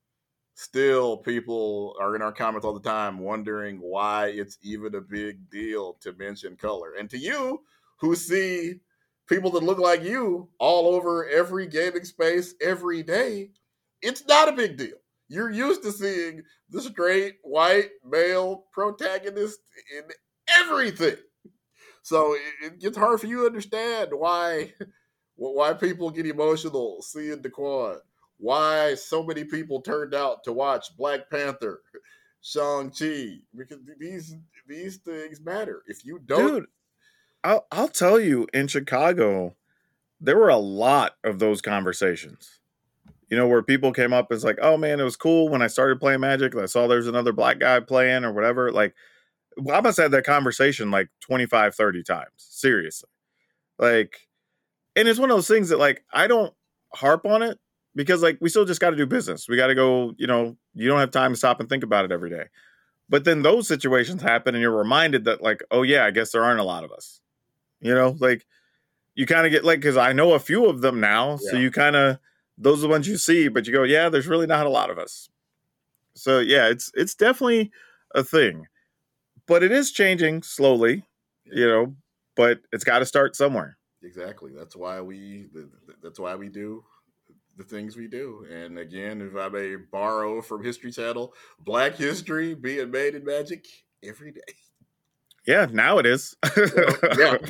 [0.54, 5.50] still, people are in our comments all the time wondering why it's even a big
[5.50, 6.94] deal to mention color.
[6.98, 7.60] And to you,
[7.98, 8.80] who see
[9.28, 13.50] people that look like you all over every gaming space every day,
[14.02, 14.96] it's not a big deal.
[15.28, 19.58] You're used to seeing the straight white male protagonist
[19.96, 20.04] in
[20.60, 21.16] everything.
[22.02, 24.74] So it, gets hard for you to understand why
[25.36, 27.98] why people get emotional seeing DeQuan.
[28.44, 31.80] Why so many people turned out to watch Black Panther,
[32.42, 34.34] Shang Chi, because these
[34.68, 35.82] these things matter.
[35.86, 36.66] If you don't, Dude,
[37.42, 39.56] I'll I'll tell you, in Chicago,
[40.20, 42.60] there were a lot of those conversations.
[43.30, 45.66] You know, where people came up as like, "Oh man, it was cool when I
[45.66, 46.54] started playing Magic.
[46.54, 48.94] I saw there's another black guy playing or whatever." Like,
[49.56, 52.28] I must have had that conversation like 25, 30 times.
[52.36, 53.08] Seriously,
[53.78, 54.28] like,
[54.94, 56.52] and it's one of those things that like I don't
[56.92, 57.58] harp on it
[57.94, 59.48] because like we still just got to do business.
[59.48, 60.14] We got to go.
[60.16, 62.44] You know, you don't have time to stop and think about it every day.
[63.08, 66.44] But then those situations happen, and you're reminded that like, oh yeah, I guess there
[66.44, 67.20] aren't a lot of us.
[67.80, 68.46] You know, like
[69.14, 71.70] you kind of get like because I know a few of them now, so you
[71.70, 72.18] kind of
[72.56, 74.90] those are the ones you see, but you go, yeah, there's really not a lot
[74.90, 75.28] of us.
[76.14, 77.70] So yeah, it's it's definitely
[78.14, 78.66] a thing,
[79.46, 81.04] but it is changing slowly,
[81.44, 81.94] you know.
[82.36, 83.76] But it's got to start somewhere.
[84.02, 84.52] Exactly.
[84.52, 85.46] That's why we.
[85.52, 86.84] th- th- That's why we do
[87.56, 88.46] the things we do.
[88.50, 93.66] And again, if I may borrow from History Channel, Black history being made in Magic
[94.02, 94.40] every day.
[95.46, 96.36] Yeah, now it is.
[97.18, 97.36] yeah.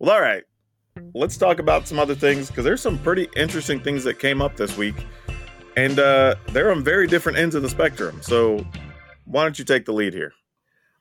[0.00, 0.42] Well, all right.
[1.14, 4.56] Let's talk about some other things because there's some pretty interesting things that came up
[4.56, 4.94] this week,
[5.76, 8.20] and uh, they're on very different ends of the spectrum.
[8.20, 8.66] So,
[9.24, 10.32] why don't you take the lead here?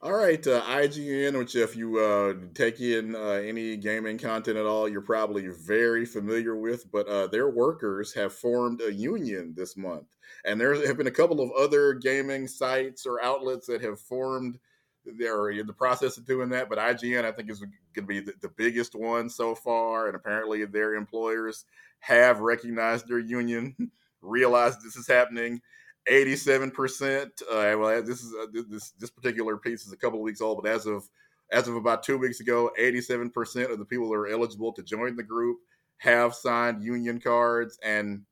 [0.04, 4.66] All right, uh, IGN, which if you uh, take in uh, any gaming content at
[4.66, 9.78] all, you're probably very familiar with, but uh, their workers have formed a union this
[9.78, 10.08] month.
[10.44, 14.60] And there have been a couple of other gaming sites or outlets that have formed,
[15.06, 18.20] they're in the process of doing that, but IGN, I think, is going to be
[18.20, 20.08] the, the biggest one so far.
[20.08, 21.64] And apparently, their employers
[22.00, 23.74] have recognized their union,
[24.22, 25.62] realized this is happening,
[26.10, 27.42] 87%.
[27.42, 30.62] Uh, well, this is uh, this this particular piece is a couple of weeks old,
[30.62, 31.08] but as of
[31.52, 35.16] as of about two weeks ago, 87% of the people that are eligible to join
[35.16, 35.60] the group
[35.98, 38.24] have signed union cards, and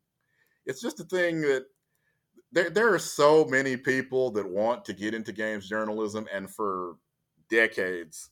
[0.65, 1.65] it's just a thing that
[2.51, 6.95] there there are so many people that want to get into games journalism, and for
[7.49, 8.31] decades,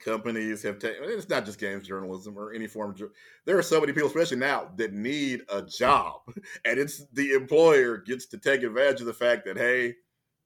[0.00, 1.04] companies have taken.
[1.04, 3.02] It's not just games journalism or any form of.
[3.44, 6.20] There are so many people, especially now, that need a job,
[6.64, 9.94] and it's the employer gets to take advantage of the fact that hey,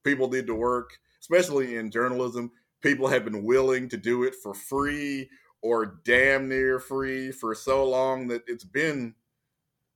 [0.05, 2.51] people need to work, especially in journalism.
[2.81, 5.29] People have been willing to do it for free
[5.63, 9.15] or damn near free for so long that it's been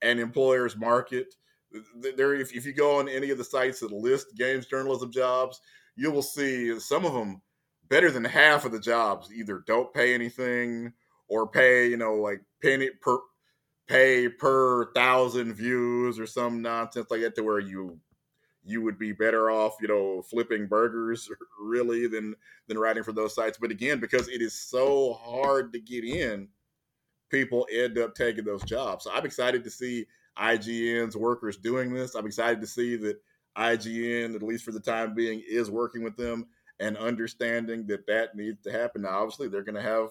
[0.03, 1.35] an employer's market.
[1.95, 5.61] There, if, if you go on any of the sites that list games journalism jobs,
[5.97, 7.41] you will see some of them
[7.93, 10.95] better than half of the jobs either don't pay anything
[11.29, 13.19] or pay, you know, like penny per
[13.87, 18.01] pay per thousand views or some nonsense like that to where you
[18.65, 21.29] you would be better off, you know, flipping burgers
[21.61, 22.35] really than
[22.67, 23.59] than writing for those sites.
[23.61, 26.49] But again, because it is so hard to get in,
[27.29, 29.05] people end up taking those jobs.
[29.05, 30.07] So I'm excited to see
[30.39, 32.15] IGN's workers doing this.
[32.15, 33.21] I'm excited to see that
[33.59, 36.47] IGN, at least for the time being, is working with them
[36.83, 39.03] and understanding that that needs to happen.
[39.03, 40.09] Now, obviously, they're going to have,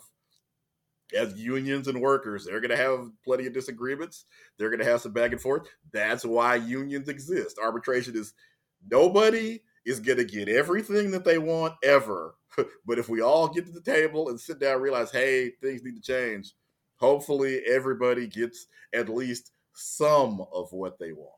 [1.14, 4.24] as unions and workers, they're going to have plenty of disagreements.
[4.58, 5.68] They're going to have some back and forth.
[5.92, 7.60] That's why unions exist.
[7.62, 8.34] Arbitration is
[8.90, 12.36] nobody is going to get everything that they want ever.
[12.86, 15.84] but if we all get to the table and sit down and realize, hey, things
[15.84, 16.54] need to change,
[16.96, 21.32] hopefully everybody gets at least some of what they want.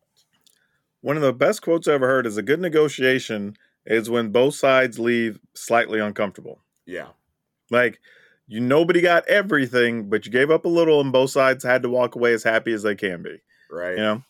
[1.01, 4.55] One of the best quotes I ever heard is a good negotiation is when both
[4.55, 6.61] sides leave slightly uncomfortable.
[6.85, 7.07] Yeah.
[7.69, 7.99] Like
[8.47, 11.89] you nobody got everything, but you gave up a little and both sides had to
[11.89, 13.41] walk away as happy as they can be.
[13.69, 13.91] Right.
[13.91, 14.23] You know?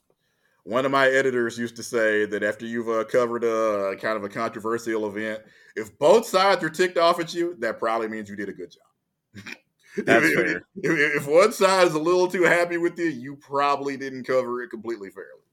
[0.66, 4.24] One of my editors used to say that after you've uh, covered a kind of
[4.24, 5.42] a controversial event,
[5.76, 8.72] if both sides are ticked off at you, that probably means you did a good
[8.72, 9.44] job.
[9.98, 10.58] That's if, fair.
[10.78, 14.62] If, if one side is a little too happy with you, you probably didn't cover
[14.64, 15.44] it completely fairly.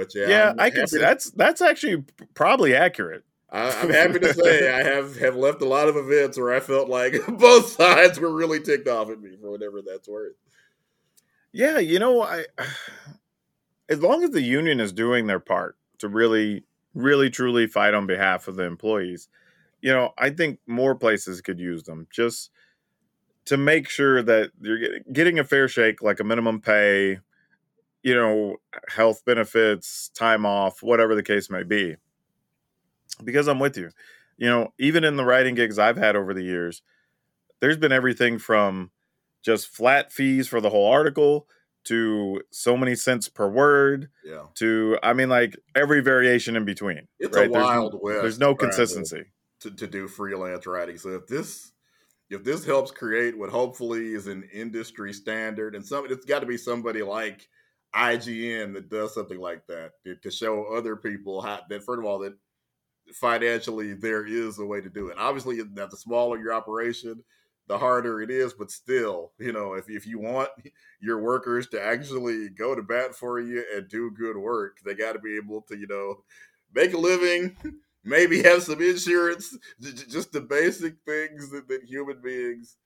[0.00, 3.24] But yeah, Yeah, I'm I can see to- that's that's actually probably accurate.
[3.52, 6.60] I, I'm happy to say I have have left a lot of events where I
[6.60, 10.34] felt like both sides were really ticked off at me for whatever that's worth.
[11.52, 12.44] Yeah, you know, I
[13.88, 18.06] as long as the union is doing their part to really, really, truly fight on
[18.06, 19.28] behalf of the employees,
[19.80, 22.50] you know, I think more places could use them just
[23.46, 27.18] to make sure that you're getting a fair shake, like a minimum pay,
[28.02, 28.56] you know,
[28.88, 31.96] health benefits, time off, whatever the case may be.
[33.22, 33.90] Because I'm with you.
[34.38, 36.82] You know, even in the writing gigs I've had over the years,
[37.60, 38.90] there's been everything from
[39.42, 41.46] just flat fees for the whole article
[41.84, 47.08] to so many cents per word Yeah, to I mean like every variation in between.
[47.18, 47.48] it's right?
[47.48, 48.22] a There's- wild west.
[48.22, 49.24] There's no consistency.
[49.60, 50.96] to, to do freelance writing.
[50.98, 51.72] So if this
[52.30, 56.46] if this helps create what hopefully is an industry standard, and some it's got to
[56.46, 57.48] be somebody like
[57.94, 62.18] IGN that does something like that to, show other people how that first of all
[62.20, 62.34] that
[63.12, 65.16] financially there is a way to do it.
[65.18, 67.22] Obviously, that the smaller your operation,
[67.66, 68.52] the harder it is.
[68.52, 70.50] But still, you know, if if you want
[71.00, 75.12] your workers to actually go to bat for you and do good work, they got
[75.12, 76.22] to be able to, you know,
[76.74, 77.56] make a living,
[78.04, 82.76] maybe have some insurance, just the basic things that, that human beings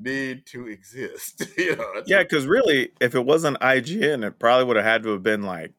[0.00, 1.46] need to exist.
[1.58, 5.10] you know, Yeah, because really, if it wasn't IGN, it probably would have had to
[5.10, 5.72] have been like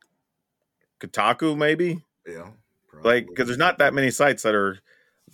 [1.00, 2.04] Kotaku, maybe.
[2.28, 2.52] yeah,
[3.04, 4.80] Like, because there's not that many sites that are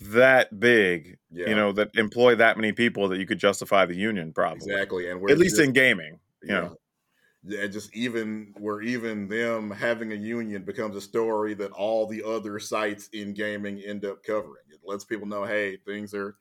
[0.00, 3.96] that big, yeah, you know, that employ that many people that you could justify the
[3.96, 4.72] union, probably.
[4.72, 6.76] exactly, and we're At least just- in gaming, you know.
[7.48, 12.20] Yeah, just even where even them having a union becomes a story that all the
[12.24, 14.64] other sites in gaming end up covering.
[14.72, 16.34] It lets people know, hey, things are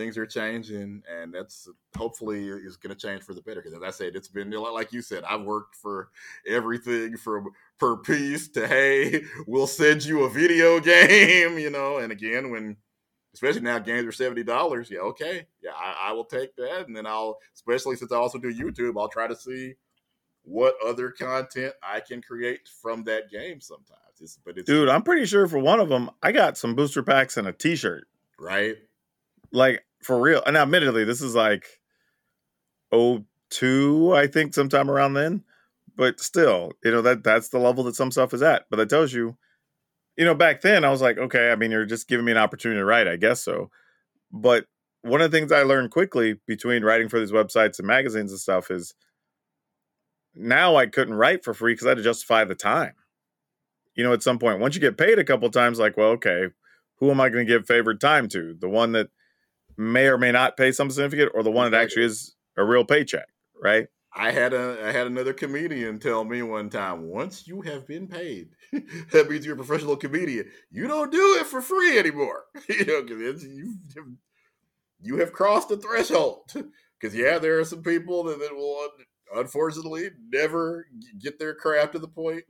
[0.00, 3.60] things are changing, and that's hopefully is going to change for the better.
[3.60, 6.08] Because as I said, it's been like you said, I've worked for
[6.46, 11.98] everything from per piece to hey, we'll send you a video game, you know.
[11.98, 12.76] And again, when
[13.34, 16.96] especially now games are seventy dollars, yeah, okay, yeah, I, I will take that, and
[16.96, 19.74] then I'll especially since I also do YouTube, I'll try to see
[20.42, 23.98] what other content I can create from that game sometimes.
[24.20, 27.02] It's, but it's Dude, I'm pretty sure for one of them, I got some booster
[27.02, 28.06] packs and a t shirt.
[28.38, 28.76] right.
[29.52, 30.42] Like, for real.
[30.46, 31.80] And admittedly, this is like
[32.92, 35.44] oh two, I think, sometime around then.
[35.96, 38.64] But still, you know, that that's the level that some stuff is at.
[38.70, 39.36] But that tells you,
[40.16, 42.38] you know, back then I was like, okay, I mean, you're just giving me an
[42.38, 43.70] opportunity to write, I guess so.
[44.32, 44.66] But
[45.02, 48.40] one of the things I learned quickly between writing for these websites and magazines and
[48.40, 48.94] stuff is
[50.34, 52.94] now I couldn't write for free because I had to justify the time.
[53.94, 56.46] You know, at some point, once you get paid a couple times, like, well, okay,
[56.96, 58.54] who am I going to give favored time to?
[58.58, 59.08] The one that
[59.76, 62.84] may or may not pay something significant, or the one that actually is a real
[62.84, 63.26] paycheck,
[63.62, 63.88] right?
[64.14, 68.08] I had a I had another comedian tell me one time, once you have been
[68.08, 68.48] paid,
[69.12, 70.46] that means you're a professional comedian.
[70.70, 72.44] You don't do it for free anymore.
[72.68, 73.74] you know, because you
[75.00, 76.52] you have crossed the threshold.
[77.00, 78.86] Because yeah, there are some people that, that will
[79.34, 80.86] unfortunately never
[81.18, 82.44] get their craft to the point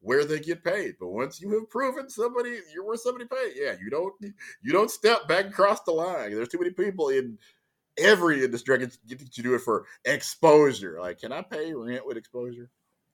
[0.00, 0.94] where they get paid.
[0.98, 4.14] But once you have proven somebody you're worth somebody paid, yeah, you don't
[4.62, 6.32] you don't step back across the line.
[6.34, 7.38] There's too many people in
[7.98, 10.98] every industry get, get you do it for exposure.
[11.00, 12.70] Like, can I pay rent with exposure?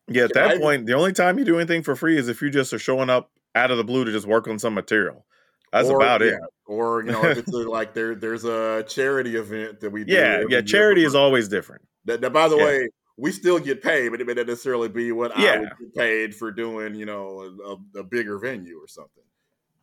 [0.08, 2.28] Yeah, at Yeah, that I- point, the only time you do anything for free is
[2.28, 4.74] if you just are showing up out of the blue to just work on some
[4.74, 5.24] material.
[5.72, 6.38] That's Or, about it.
[6.66, 10.44] Or you know, if it's a, like there there's a charity event that we Yeah,
[10.48, 10.60] yeah.
[10.60, 11.82] Charity is always different.
[12.04, 12.64] That, that, by the Yeah.
[12.64, 15.94] way, we still get paid, but it may not necessarily be what I would get
[15.94, 19.22] paid for doing, you know, a, a bigger venue or something.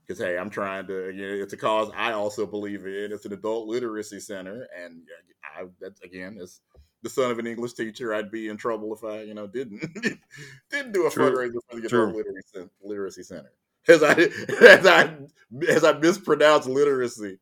[0.05, 1.11] Because hey, I'm trying to.
[1.11, 3.11] You know, it's a cause I also believe in.
[3.11, 5.01] It's an adult literacy center, and
[5.43, 6.59] I that's again, as
[7.03, 9.81] the son of an English teacher, I'd be in trouble if I, you know, didn't
[10.69, 11.31] didn't do a True.
[11.31, 12.09] fundraiser for the True.
[12.09, 13.51] adult literacy, literacy center.
[13.87, 14.13] As I
[14.61, 15.15] as I
[15.69, 17.39] as I mispronounce literacy.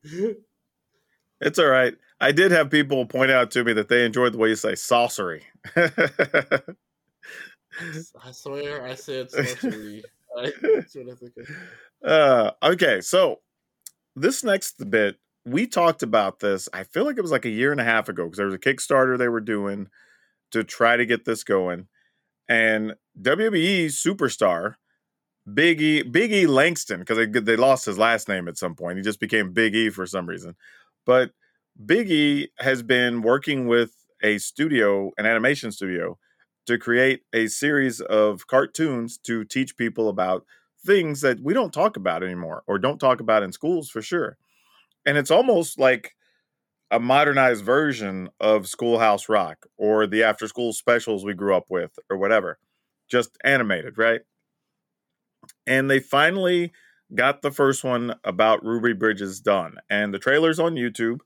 [1.42, 1.96] It's all right.
[2.22, 4.74] I did have people point out to me that they enjoyed the way you say
[4.74, 5.42] saucery.
[5.76, 5.90] I
[8.32, 10.04] swear I said sorcery.
[10.38, 12.10] I, that's what I think of.
[12.10, 13.40] uh, okay, so
[14.16, 16.70] this next bit, we talked about this.
[16.74, 18.56] I feel like it was like a year and a half ago because there was
[18.56, 19.88] a Kickstarter they were doing
[20.52, 21.88] to try to get this going.
[22.48, 24.76] And WWE superstar
[25.52, 28.98] Big E, Big E Langston, because they they lost his last name at some point.
[28.98, 30.56] He just became Big E for some reason.
[31.06, 31.32] But
[31.86, 36.18] Big E has been working with a studio, an animation studio,
[36.66, 40.46] to create a series of cartoons to teach people about
[40.86, 44.38] things that we don't talk about anymore or don't talk about in schools for sure.
[45.06, 46.16] And it's almost like
[46.92, 51.98] a modernized version of Schoolhouse Rock or the after school specials we grew up with
[52.10, 52.60] or whatever,
[53.10, 54.22] just animated, right?
[55.66, 56.72] And they finally
[57.16, 61.20] got the first one about Ruby Bridges done, and the trailer's on YouTube,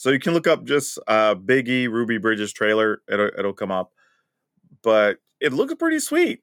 [0.00, 3.02] so you can look up just uh, Biggie Ruby Bridges trailer.
[3.06, 3.92] It'll it'll come up,
[4.82, 6.40] but it looked pretty sweet.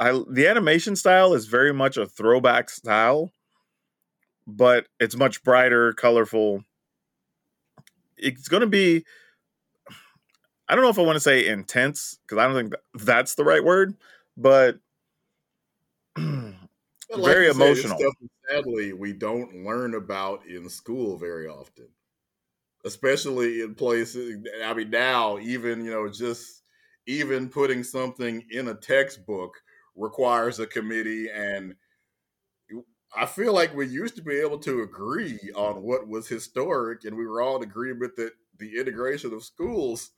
[0.00, 3.30] I the animation style is very much a throwback style,
[4.44, 6.64] but it's much brighter, colorful.
[8.16, 9.04] It's going to be.
[10.68, 13.44] I don't know if I want to say intense because I don't think that's the
[13.44, 13.94] right word,
[14.36, 14.80] but
[17.08, 17.98] But very you said, emotional.
[17.98, 18.14] stuff
[18.48, 21.88] sadly, we don't learn about in school very often,
[22.84, 24.36] especially in places.
[24.64, 26.62] I mean, now even you know just
[27.06, 29.54] even putting something in a textbook
[29.96, 31.74] requires a committee, and
[33.16, 37.16] I feel like we used to be able to agree on what was historic, and
[37.16, 40.10] we were all in agreement that the integration of schools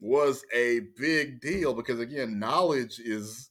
[0.00, 3.50] was a big deal because again, knowledge is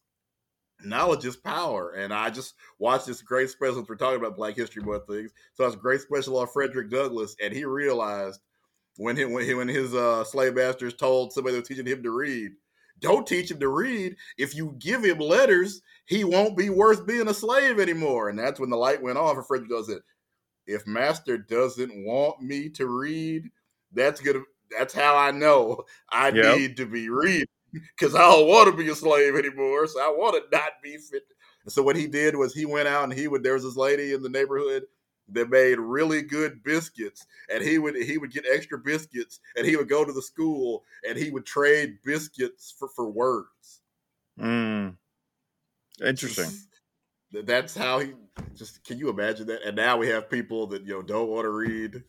[0.83, 1.91] knowledge is power.
[1.93, 3.85] And I just watched this great special.
[3.87, 5.31] We're talking about Black History Month things.
[5.53, 8.39] So it's a great special on Frederick Douglass, and he realized
[8.97, 12.03] when he, when, he, when his uh, slave masters told somebody that was teaching him
[12.03, 12.51] to read,
[12.99, 14.15] don't teach him to read.
[14.37, 18.29] If you give him letters, he won't be worth being a slave anymore.
[18.29, 19.99] And that's when the light went on for Frederick Douglass.
[20.65, 23.49] If master doesn't want me to read,
[23.93, 24.41] that's gonna
[24.77, 26.59] that's how I know I Yep.
[26.59, 29.87] need to be reading because I don't want to be a slave anymore.
[29.87, 31.23] So I want to not be fit.
[31.67, 33.43] So what he did was he went out and he would.
[33.43, 34.83] There was this lady in the neighborhood
[35.29, 39.75] that made really good biscuits, and he would he would get extra biscuits, and he
[39.75, 43.81] would go to the school and he would trade biscuits for for words.
[44.37, 44.97] mm,
[46.01, 46.59] interesting.
[47.31, 48.13] That's how he.
[48.55, 49.63] Just can you imagine that?
[49.63, 52.03] And now we have people that you know don't want to read,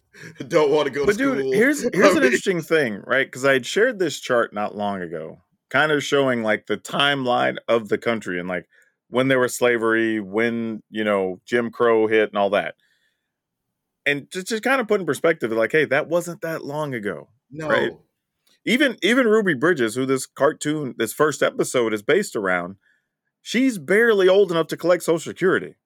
[0.48, 1.52] don't want to go But to dude, school.
[1.52, 3.26] here's I here's an mean, interesting thing, right?
[3.26, 7.56] Because I had shared this chart not long ago, kind of showing like the timeline
[7.68, 8.68] of the country and like
[9.08, 12.74] when there was slavery, when you know Jim Crow hit, and all that.
[14.08, 17.28] And just to kind of put in perspective, like, hey, that wasn't that long ago.
[17.50, 17.68] no.
[17.68, 17.92] right?
[18.64, 22.76] Even even Ruby Bridges, who this cartoon, this first episode is based around,
[23.40, 25.76] she's barely old enough to collect Social Security.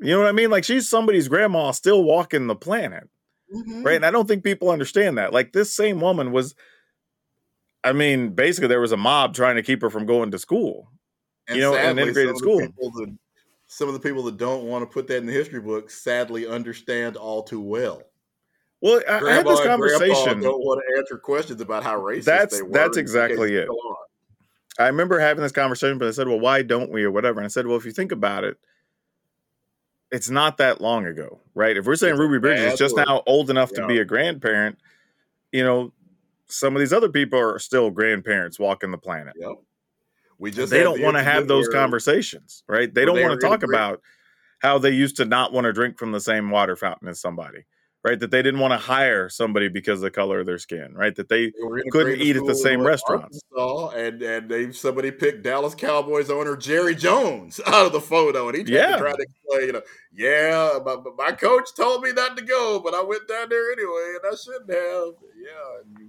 [0.00, 0.50] You know what I mean?
[0.50, 3.08] Like she's somebody's grandma still walking the planet
[3.54, 3.84] Mhm.
[3.84, 3.96] right?
[3.96, 5.32] And I don't think people understand that.
[5.32, 6.54] Like this same woman was,
[7.84, 10.90] I mean, basically there was a mob trying to keep her from going to school.
[11.48, 12.60] And you know, sadly, integrated some the school.
[12.60, 13.18] people that-
[13.66, 16.46] some of the people that don't want to put that in the history book sadly
[16.46, 18.02] understand all too well.
[18.80, 20.40] Well, I, I had this conversation.
[20.40, 22.70] don't want to answer questions about how racist That's- they were.
[22.70, 23.60] that's exactly it.
[23.60, 23.96] they still are.
[24.78, 27.40] I remember having this conversation, but I said, "Well, why don't we?" or whatever.
[27.40, 28.58] And I said, "Well, if you think about it,
[30.12, 31.76] it's not that long ago, right?
[31.76, 34.78] If we're saying It's Ruby Bridges is just now old enough to be a grandparent,
[35.50, 35.92] you know,
[36.46, 39.34] some of these other people are still grandparents walking the planet.
[39.38, 39.56] Yep.
[40.38, 42.92] We just they don't want to have those conversations, right?
[42.92, 44.02] They don't want to talk about
[44.58, 47.64] how they used to not want to drink from the same water fountain as somebody,
[48.02, 48.18] right?
[48.18, 51.14] That they didn't want to hire somebody because of the color of their skin, right?
[51.14, 53.40] That they They couldn't eat at the same restaurants.
[53.56, 58.48] Arkansas, and and they somebody picked Dallas Cowboys owner Jerry Jones out of the photo,
[58.48, 58.92] and he tried Yeah.
[58.92, 59.82] to try to explain, you know,
[60.14, 64.16] yeah, my, my coach told me not to go, but I went down there anyway,
[64.22, 65.14] and I shouldn't have.
[65.38, 66.04] Yeah,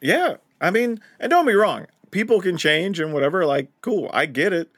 [0.00, 0.36] Yeah.
[0.60, 3.44] I mean, and don't be wrong, people can change and whatever.
[3.46, 4.70] Like, cool, I get it.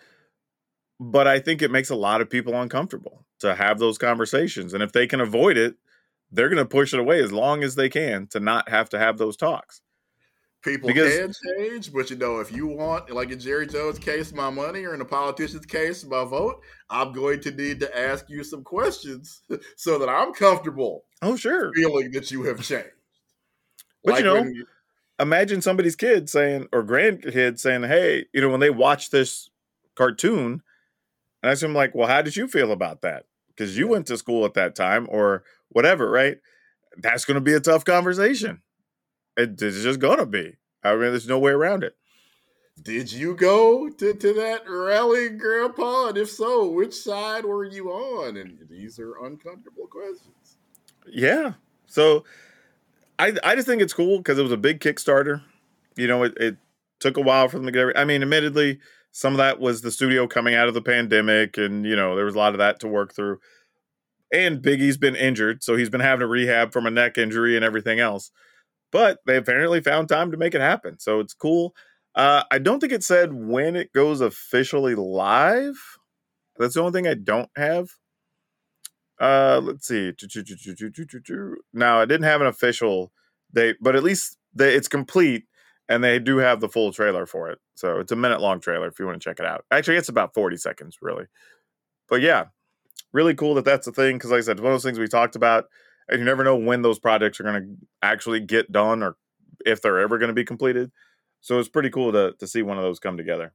[1.00, 4.72] But I think it makes a lot of people uncomfortable to have those conversations.
[4.72, 5.74] And if they can avoid it,
[6.30, 8.98] they're going to push it away as long as they can to not have to
[8.98, 9.80] have those talks.
[10.64, 14.32] people Because- can change, but you know, if you want, like in Jerry Jones' case,
[14.32, 18.30] my money, or in a politician's case, my vote, I'm going to need to ask
[18.30, 19.42] you some questions
[19.76, 21.72] so that I'm comfortable Oh, sure.
[21.74, 22.90] feeling that you have changed.
[24.04, 24.64] But you know, when
[25.18, 29.50] imagine somebody's kid saying or grandkid saying, "Hey, you know, when they watch this
[29.94, 30.62] cartoon,"
[31.42, 33.26] and I them like, "Well, how did you feel about that?
[33.48, 36.38] Because you went to school at that time, or whatever, right?"
[36.98, 38.62] That's going to be a tough conversation.
[39.36, 40.56] It- It's just going to be.
[40.84, 41.96] I mean, there's no way around it.
[42.82, 46.08] Did you go to, to that rally, Grandpa?
[46.08, 48.36] And if so, which side were you on?
[48.36, 50.56] And these are uncomfortable questions.
[51.06, 51.54] Yeah.
[51.86, 52.24] So,
[53.18, 55.42] I I just think it's cool because it was a big Kickstarter.
[55.96, 56.56] You know, it, it
[57.00, 57.80] took a while for them to get.
[57.80, 58.78] every- I mean, admittedly,
[59.12, 62.24] some of that was the studio coming out of the pandemic, and you know there
[62.24, 63.38] was a lot of that to work through.
[64.32, 67.56] And Big E's been injured, so he's been having to rehab from a neck injury
[67.56, 68.30] and everything else.
[68.92, 71.74] But they apparently found time to make it happen, so it's cool.
[72.14, 75.76] Uh, I don't think it said when it goes officially live.
[76.58, 77.88] That's the only thing I don't have.
[79.22, 80.12] Uh, let's see.
[81.72, 83.12] Now, I didn't have an official
[83.54, 85.44] date, but at least they, it's complete,
[85.88, 87.60] and they do have the full trailer for it.
[87.76, 89.64] So it's a minute long trailer if you want to check it out.
[89.70, 91.26] Actually, it's about forty seconds, really.
[92.08, 92.46] But yeah,
[93.12, 95.06] really cool that that's a thing because, like I said, one of those things we
[95.06, 95.66] talked about,
[96.08, 99.16] and you never know when those projects are going to actually get done or
[99.64, 100.90] if they're ever going to be completed.
[101.42, 103.52] So it's pretty cool to to see one of those come together.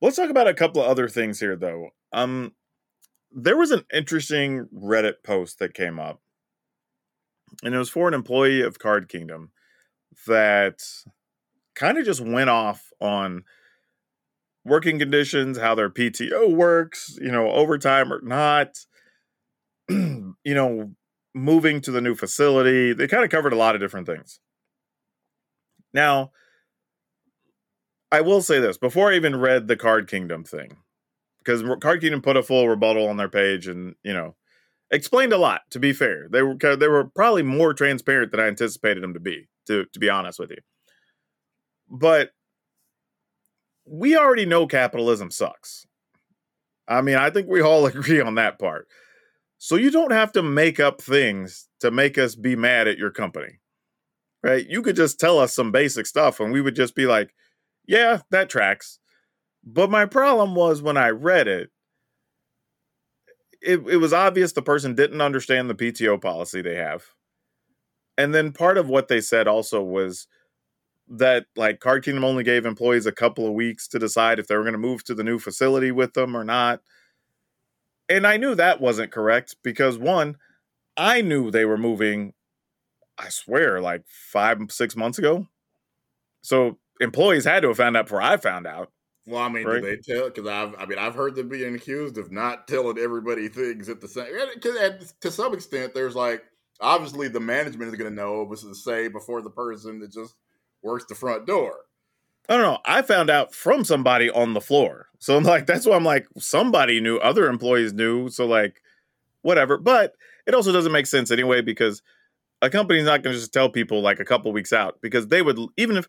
[0.00, 1.90] Let's talk about a couple of other things here, though.
[2.12, 2.54] Um,
[3.34, 6.20] there was an interesting Reddit post that came up,
[7.62, 9.50] and it was for an employee of Card Kingdom
[10.26, 10.82] that
[11.74, 13.44] kind of just went off on
[14.64, 18.78] working conditions, how their PTO works, you know, overtime or not,
[19.88, 20.92] you know,
[21.34, 22.92] moving to the new facility.
[22.92, 24.40] They kind of covered a lot of different things.
[25.92, 26.32] Now,
[28.10, 30.76] I will say this before I even read the Card Kingdom thing,
[31.44, 34.34] because Card Kingdom put a full rebuttal on their page and, you know,
[34.90, 36.28] explained a lot, to be fair.
[36.30, 39.98] They were they were probably more transparent than I anticipated them to be, to, to
[39.98, 40.58] be honest with you.
[41.90, 42.30] But
[43.84, 45.86] we already know capitalism sucks.
[46.88, 48.86] I mean, I think we all agree on that part.
[49.58, 53.10] So you don't have to make up things to make us be mad at your
[53.10, 53.60] company.
[54.42, 54.66] Right?
[54.68, 57.32] You could just tell us some basic stuff and we would just be like,
[57.86, 58.98] yeah, that tracks.
[59.64, 61.70] But my problem was when I read it,
[63.60, 67.04] it, it was obvious the person didn't understand the PTO policy they have.
[68.18, 70.26] And then part of what they said also was
[71.08, 74.56] that like Card Kingdom only gave employees a couple of weeks to decide if they
[74.56, 76.80] were going to move to the new facility with them or not.
[78.08, 80.36] And I knew that wasn't correct because one,
[80.96, 82.34] I knew they were moving,
[83.18, 85.46] I swear, like five, six months ago.
[86.42, 88.91] So employees had to have found out before I found out.
[89.26, 89.80] Well, I mean, right?
[89.80, 90.28] do they tell?
[90.28, 94.00] Because I've, I mean, I've heard them being accused of not telling everybody things at
[94.00, 94.26] the same.
[94.54, 96.42] Because to some extent, there's like
[96.80, 100.34] obviously the management is going to know what's to say before the person that just
[100.82, 101.76] works the front door.
[102.48, 102.78] I don't know.
[102.84, 106.26] I found out from somebody on the floor, so I'm like, that's why I'm like,
[106.38, 108.82] somebody knew, other employees knew, so like,
[109.42, 109.78] whatever.
[109.78, 110.14] But
[110.46, 112.02] it also doesn't make sense anyway because
[112.60, 115.40] a company's not going to just tell people like a couple weeks out because they
[115.40, 116.08] would even if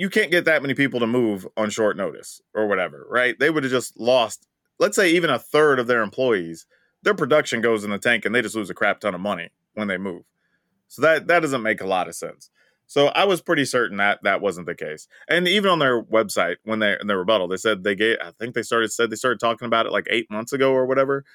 [0.00, 3.38] you can't get that many people to move on short notice or whatever, right?
[3.38, 4.48] They would have just lost,
[4.78, 6.64] let's say, even a third of their employees.
[7.02, 9.50] Their production goes in the tank, and they just lose a crap ton of money
[9.74, 10.22] when they move.
[10.88, 12.48] So that that doesn't make a lot of sense.
[12.86, 15.06] So I was pretty certain that that wasn't the case.
[15.28, 18.16] And even on their website, when they in their rebuttal, they said they gave.
[18.22, 20.86] I think they started said they started talking about it like eight months ago or
[20.86, 21.26] whatever,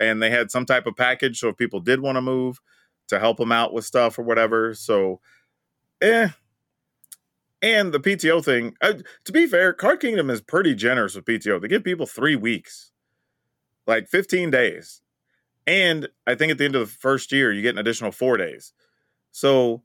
[0.00, 1.40] and they had some type of package.
[1.40, 2.58] So if people did want to move,
[3.08, 4.74] to help them out with stuff or whatever.
[4.74, 5.20] So,
[6.00, 6.28] eh,
[7.64, 8.92] and the PTO thing, uh,
[9.24, 11.58] to be fair, Card Kingdom is pretty generous with PTO.
[11.58, 12.92] They give people three weeks,
[13.86, 15.00] like 15 days.
[15.66, 18.36] And I think at the end of the first year, you get an additional four
[18.36, 18.74] days.
[19.32, 19.82] So,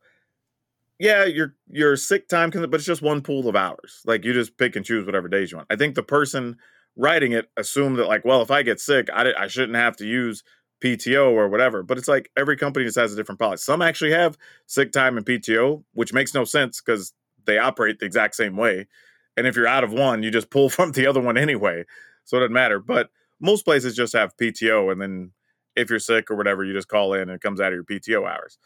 [1.00, 4.02] yeah, your your sick time can, but it's just one pool of hours.
[4.06, 5.72] Like you just pick and choose whatever days you want.
[5.72, 6.58] I think the person
[6.98, 10.06] writing it assumed that, like, well, if I get sick, I, I shouldn't have to
[10.06, 10.44] use
[10.84, 11.82] PTO or whatever.
[11.82, 13.62] But it's like every company just has a different policy.
[13.62, 17.14] Some actually have sick time and PTO, which makes no sense because
[17.50, 18.88] they operate the exact same way.
[19.36, 21.84] And if you're out of one, you just pull from the other one anyway.
[22.26, 22.80] So it doesn't matter.
[22.80, 24.92] But most places just have PTO.
[24.92, 25.32] And then
[25.76, 27.84] if you're sick or whatever, you just call in and it comes out of your
[27.84, 28.58] PTO hours.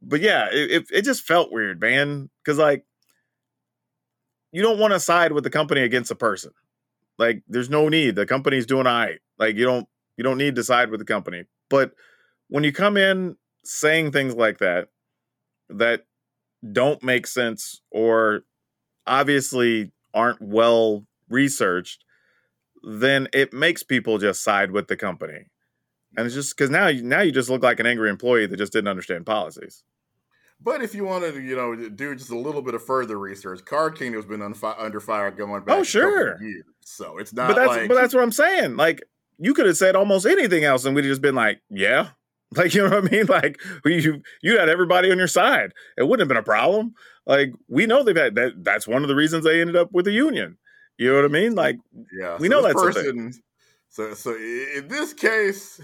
[0.00, 2.30] But yeah, it, it, just felt weird, man.
[2.46, 2.84] Cause like,
[4.52, 6.52] you don't want to side with the company against a person.
[7.18, 8.14] Like, there's no need.
[8.14, 9.18] The company's doing all right.
[9.38, 11.44] Like, you don't, you don't need to side with the company.
[11.68, 11.92] But
[12.48, 14.88] when you come in saying things like that,
[15.70, 16.04] that
[16.72, 18.42] don't make sense or
[19.06, 22.04] obviously aren't well researched,
[22.82, 25.46] then it makes people just side with the company.
[26.16, 28.72] And it's just because now, now you just look like an angry employee that just
[28.72, 29.84] didn't understand policies.
[30.60, 33.64] But if you wanted to, you know, do just a little bit of further research,
[33.64, 35.78] Card Kingdom's been under fire going back.
[35.78, 36.40] Oh, sure.
[36.42, 37.48] years, so it's not.
[37.48, 38.76] But that's like, but that's what I'm saying.
[38.76, 39.02] Like
[39.38, 42.08] you could have said almost anything else, and we'd have just been like, yeah,
[42.56, 43.26] like, you know what I mean?
[43.26, 45.72] Like, you you had everybody on your side.
[45.96, 46.94] It wouldn't have been a problem.
[47.26, 48.64] Like, we know they've had that.
[48.64, 50.56] That's one of the reasons they ended up with a union.
[50.96, 51.54] You know what I mean?
[51.54, 51.76] Like,
[52.18, 53.32] yeah, we so know that's person.
[53.90, 55.80] So, so in this case,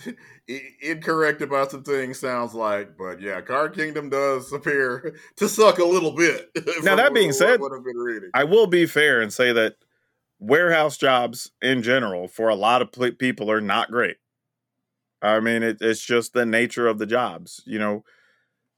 [0.83, 5.85] incorrect about some things sounds like, but yeah, Card Kingdom does appear to suck a
[5.85, 6.51] little bit.
[6.83, 7.61] Now that being said,
[8.35, 9.77] I will be fair and say that
[10.39, 14.17] warehouse jobs in general for a lot of people are not great.
[15.25, 17.63] I mean, it, it's just the nature of the jobs.
[17.65, 18.05] You know,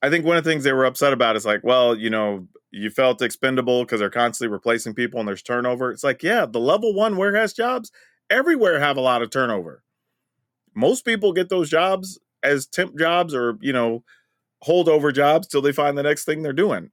[0.03, 2.47] I think one of the things they were upset about is like, well, you know,
[2.70, 5.90] you felt expendable because they're constantly replacing people and there's turnover.
[5.90, 7.90] It's like, yeah, the level one warehouse jobs
[8.30, 9.82] everywhere have a lot of turnover.
[10.74, 14.05] Most people get those jobs as temp jobs or, you know,
[14.64, 16.90] holdover jobs till they find the next thing they're doing.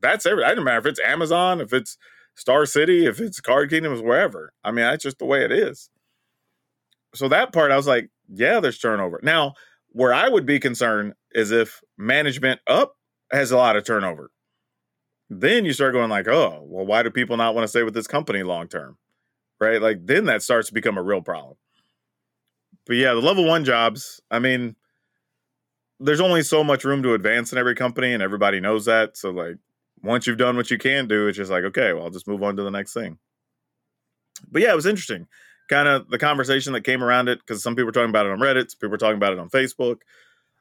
[0.00, 0.44] That's every.
[0.44, 1.98] I don't matter if it's Amazon, if it's
[2.34, 4.52] Star City, if it's Card Kingdom, wherever.
[4.62, 5.90] I mean, that's just the way it is.
[7.14, 9.20] so that part I was like, yeah, there's turnover.
[9.22, 9.54] Now,
[9.90, 12.94] where I would be concerned is if management up
[13.32, 14.30] has a lot of turnover.
[15.30, 17.94] Then you start going like, oh, well, why do people not want to stay with
[17.94, 18.96] this company long term?
[19.60, 19.82] Right?
[19.82, 21.56] Like then that starts to become a real problem.
[22.86, 24.76] But yeah, the level one jobs, I mean,
[26.00, 29.16] there's only so much room to advance in every company, and everybody knows that.
[29.16, 29.56] So like
[30.02, 32.42] once you've done what you can do, it's just like, okay, well, I'll just move
[32.42, 33.18] on to the next thing.
[34.50, 35.26] But yeah, it was interesting.
[35.68, 38.32] Kind of the conversation that came around it, because some people were talking about it
[38.32, 39.98] on Reddit, some people were talking about it on Facebook.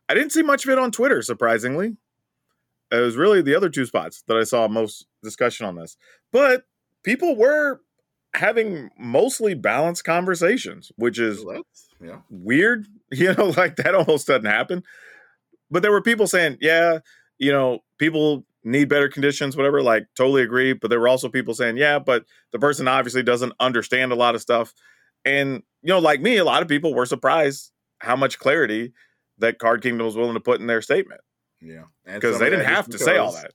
[0.10, 1.98] I didn't see much of it on Twitter, surprisingly.
[2.92, 5.98] It was really the other two spots that I saw most discussion on this.
[6.32, 6.64] But
[7.04, 7.82] people were
[8.34, 11.64] having mostly balanced conversations, which is Well,
[12.04, 12.20] yeah.
[12.30, 12.88] weird.
[13.10, 14.84] You know, like that almost doesn't happen.
[15.72, 17.00] But there were people saying, yeah,
[17.38, 19.82] you know, people need better conditions, whatever.
[19.82, 20.74] Like, totally agree.
[20.74, 24.36] But there were also people saying, yeah, but the person obviously doesn't understand a lot
[24.36, 24.74] of stuff.
[25.28, 28.94] And, you know, like me, a lot of people were surprised how much clarity
[29.40, 31.22] that Card Kingdom was willing to put in their statement
[31.62, 31.84] Yeah.
[32.06, 33.52] Because they didn't have to say all that.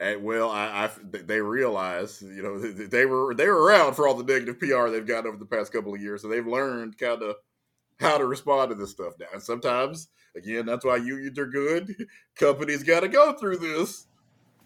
[0.00, 4.08] And well, I, I they realize, you know, they they were they were around for
[4.08, 6.96] all the negative PR they've gotten over the past couple of years, so they've learned
[6.96, 7.36] kind of
[8.00, 9.26] how to respond to this stuff now.
[9.34, 11.94] And sometimes, again, that's why unions are good.
[12.34, 14.06] Companies got to go through this,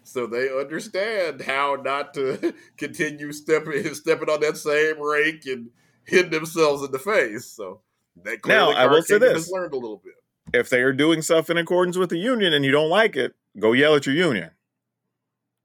[0.03, 5.69] so they understand how not to continue stepping stepping on that same rake and
[6.05, 7.45] hitting themselves in the face.
[7.45, 7.81] So
[8.15, 9.51] they Now, I will say this.
[9.51, 10.13] learned a little bit.
[10.53, 13.35] If they are doing stuff in accordance with the union and you don't like it,
[13.59, 14.51] go yell at your union.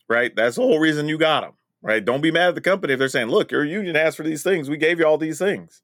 [0.08, 0.34] Right?
[0.34, 1.52] That's the whole reason you got them.
[1.82, 2.04] Right?
[2.04, 4.42] Don't be mad at the company if they're saying, look, your union asked for these
[4.42, 4.68] things.
[4.68, 5.82] We gave you all these things.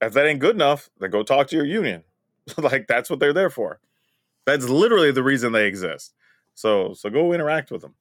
[0.00, 2.04] If that ain't good enough, then go talk to your union.
[2.56, 3.80] like that's what they're there for.
[4.44, 6.14] That's literally the reason they exist.
[6.54, 7.94] So so go interact with them.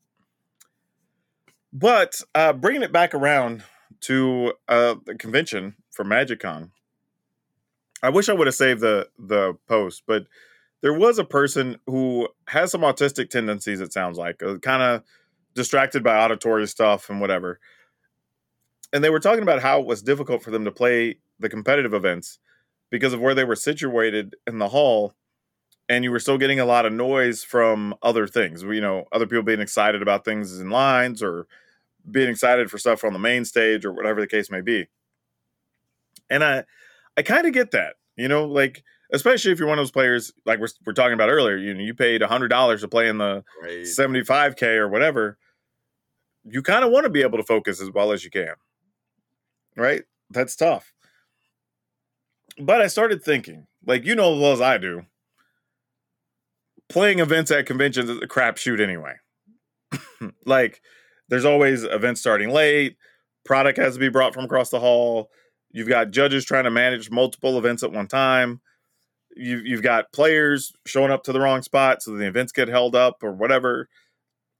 [1.73, 3.63] But uh, bringing it back around
[4.01, 6.71] to uh, the convention for MagicCon,
[8.03, 10.27] I wish I would have saved the the post, but
[10.81, 13.81] there was a person who has some autistic tendencies.
[13.81, 15.03] It sounds like uh, kind of
[15.55, 17.59] distracted by auditory stuff and whatever.
[18.93, 21.93] And they were talking about how it was difficult for them to play the competitive
[21.93, 22.39] events
[22.91, 25.13] because of where they were situated in the hall,
[25.89, 28.61] and you were still getting a lot of noise from other things.
[28.61, 31.47] You know, other people being excited about things in lines or
[32.10, 34.88] being excited for stuff on the main stage or whatever the case may be.
[36.30, 36.64] And I
[37.18, 40.34] I kind of get that, you know, like especially if you're one of those players
[40.45, 43.18] like we're, we're talking about earlier, you know, you paid hundred dollars to play in
[43.18, 43.84] the Right?
[43.84, 45.38] 75k or whatever.
[46.43, 48.53] You kind of want to be able to focus as well as you can,
[49.76, 50.03] right?
[50.30, 50.93] That's tough.
[52.60, 55.06] But I started thinking, like you know as well as I do,
[56.88, 59.16] playing events at conventions is a crapshoot anyway.
[60.45, 60.82] like
[61.30, 62.97] there's always events starting late,
[63.43, 65.30] product has to be brought from across the hall.
[65.71, 68.61] You've got judges trying to manage multiple events at one time.
[69.36, 72.95] You, you've got players showing up to the wrong spot, so the events get held
[72.95, 73.89] up or whatever.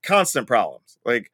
[0.02, 0.98] Constant problems.
[1.04, 1.30] Like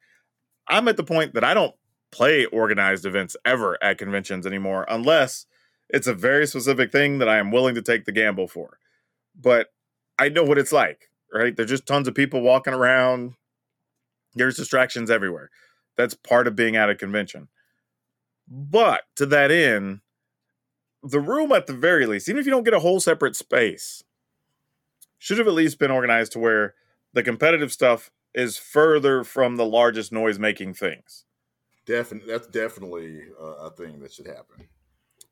[0.67, 1.75] I'm at the point that I don't
[2.11, 5.45] play organized events ever at conventions anymore, unless
[5.89, 8.77] it's a very specific thing that I am willing to take the gamble for.
[9.39, 9.67] But
[10.17, 11.55] I know what it's like, right?
[11.55, 13.33] There's just tons of people walking around.
[14.35, 15.49] There's distractions everywhere.
[15.97, 17.49] That's part of being at a convention.
[18.47, 20.01] But to that end,
[21.03, 24.03] the room at the very least, even if you don't get a whole separate space,
[25.19, 26.73] should have at least been organized to where
[27.13, 31.25] the competitive stuff is further from the largest noise making things.
[31.85, 34.67] Definitely, that's definitely a, a thing that should happen.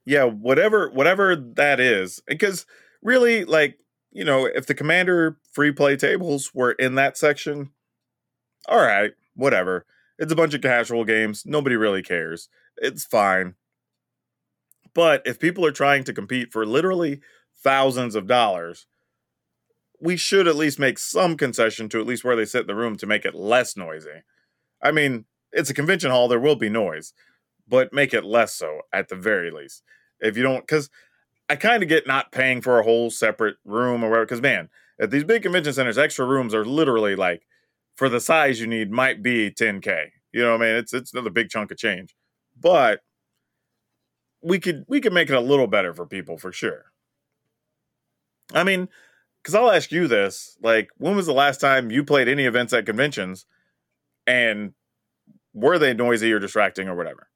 [0.06, 2.66] yeah whatever whatever that is because
[3.02, 3.78] really like
[4.12, 7.72] you know if the commander free play tables were in that section
[8.68, 9.86] all right whatever
[10.18, 13.56] it's a bunch of casual games nobody really cares it's fine
[14.94, 17.22] but if people are trying to compete for literally
[17.56, 18.88] thousands of dollars
[20.00, 22.76] we should at least make some concession to at least where they sit in the
[22.76, 24.24] room to make it less noisy
[24.82, 27.14] i mean it's a convention hall there will be noise
[27.72, 29.82] but make it less so at the very least.
[30.20, 30.90] If you don't, because
[31.50, 34.26] I kind of get not paying for a whole separate room or whatever.
[34.26, 37.48] Because man, at these big convention centers, extra rooms are literally like
[38.02, 40.08] for the size you need might be 10k.
[40.34, 40.76] You know what I mean?
[40.76, 42.16] It's it's another big chunk of change,
[42.60, 43.02] but
[44.42, 46.86] we could we could make it a little better for people for sure.
[48.56, 48.90] I mean,
[49.44, 52.74] because I'll ask you this: like, when was the last time you played any events
[52.74, 53.46] at conventions,
[54.26, 54.74] and
[55.54, 57.31] were they noisy or distracting or whatever?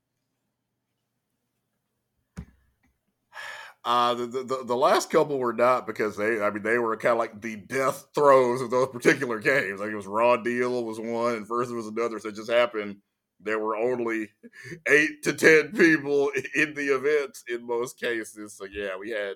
[3.85, 7.11] Uh, the, the the last couple were not because they, I mean, they were kind
[7.13, 9.79] of like the death throes of those particular games.
[9.79, 12.19] Like it was Raw Deal was one, and first it was another.
[12.19, 12.97] So it just happened
[13.39, 14.29] there were only
[14.87, 18.57] eight to ten people in the events in most cases.
[18.57, 19.35] So yeah, we had,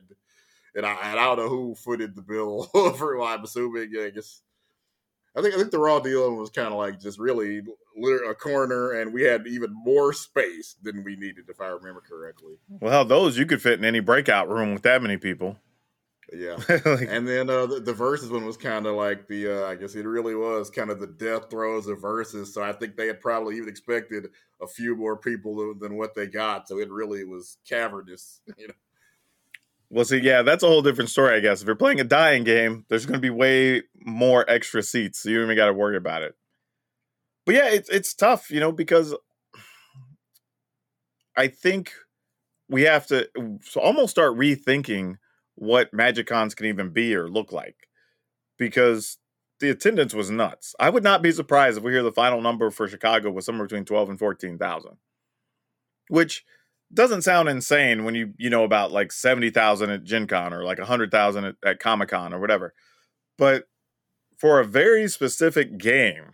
[0.76, 2.64] and I, and I don't know who footed the bill
[2.98, 3.22] for.
[3.22, 4.42] I'm assuming, I guess.
[5.40, 7.62] I think I think the raw deal was kind of like just really
[8.30, 12.56] a corner, and we had even more space than we needed, if I remember correctly.
[12.68, 15.58] Well, how those you could fit in any breakout room with that many people.
[16.32, 19.68] Yeah, like, and then uh, the, the Versus one was kind of like the uh,
[19.68, 22.54] I guess it really was kind of the death throes of Versus.
[22.54, 24.28] So I think they had probably even expected
[24.62, 26.68] a few more people than what they got.
[26.68, 28.74] So it really was cavernous, you know.
[29.90, 31.62] Well, see, yeah, that's a whole different story, I guess.
[31.62, 35.30] If you're playing a dying game, there's going to be way more extra seats, so
[35.30, 36.36] you don't even got to worry about it.
[37.46, 39.16] But yeah, it's it's tough, you know, because
[41.36, 41.94] I think
[42.70, 43.30] we have to
[43.76, 45.16] almost start rethinking
[45.56, 47.88] what Magic Cons can even be or look like
[48.58, 49.18] because
[49.60, 50.76] the attendance was nuts.
[50.80, 53.68] I would not be surprised if we hear the final number for Chicago was somewhere
[53.68, 54.98] between 12 and 14,000,
[56.10, 56.46] which
[56.94, 60.78] doesn't sound insane when you you know about like 70,000 at Gen Con or like
[60.78, 62.74] 100,000 at, at Comic Con or whatever.
[63.38, 63.66] But
[64.38, 66.34] for a very specific game,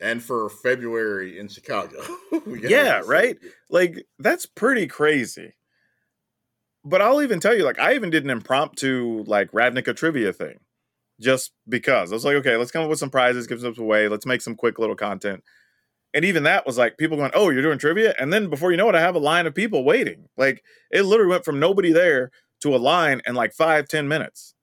[0.00, 2.02] and for February in Chicago.
[2.46, 3.36] yeah, right?
[3.68, 5.54] Like that's pretty crazy
[6.84, 10.60] but I'll even tell you, like, I even did an impromptu like Ravnica trivia thing,
[11.20, 14.08] just because I was like, okay, let's come up with some prizes, give some away,
[14.08, 15.44] let's make some quick little content.
[16.12, 18.76] And even that was like people going, "Oh, you're doing trivia," and then before you
[18.76, 20.28] know it, I have a line of people waiting.
[20.36, 22.30] Like it literally went from nobody there
[22.62, 24.54] to a line in like five, ten minutes.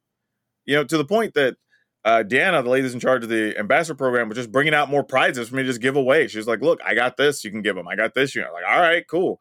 [0.66, 1.56] You know, to the point that
[2.04, 5.04] uh, Deanna, the ladies in charge of the ambassador program, was just bringing out more
[5.04, 6.28] prizes for me to just give away.
[6.28, 7.44] She's like, "Look, I got this.
[7.44, 7.88] You can give them.
[7.88, 8.36] I got this.
[8.36, 9.40] You know, like, all right, cool."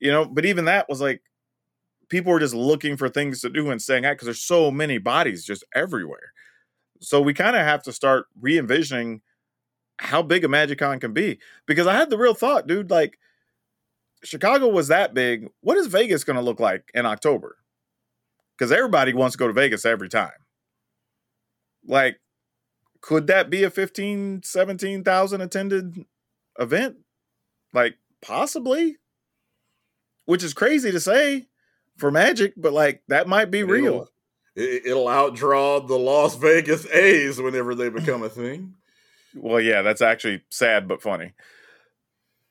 [0.00, 1.22] You know, but even that was like
[2.08, 4.98] people were just looking for things to do and saying that because there's so many
[4.98, 6.32] bodies just everywhere.
[7.00, 9.22] So we kind of have to start re envisioning
[10.02, 11.38] how big a MagicCon can be.
[11.66, 13.18] Because I had the real thought, dude, like
[14.24, 15.48] Chicago was that big.
[15.60, 17.56] What is Vegas going to look like in October?
[18.58, 20.32] Because everybody wants to go to Vegas every time.
[21.86, 22.20] Like,
[23.00, 26.04] could that be a 15, 17,000 attended
[26.58, 26.96] event?
[27.72, 28.96] Like, possibly.
[30.24, 31.46] Which is crazy to say
[31.96, 34.08] for Magic, but like that might be real.
[34.54, 38.74] It'll, it'll outdraw the Las Vegas A's whenever they become a thing.
[39.34, 41.32] Well, yeah, that's actually sad but funny.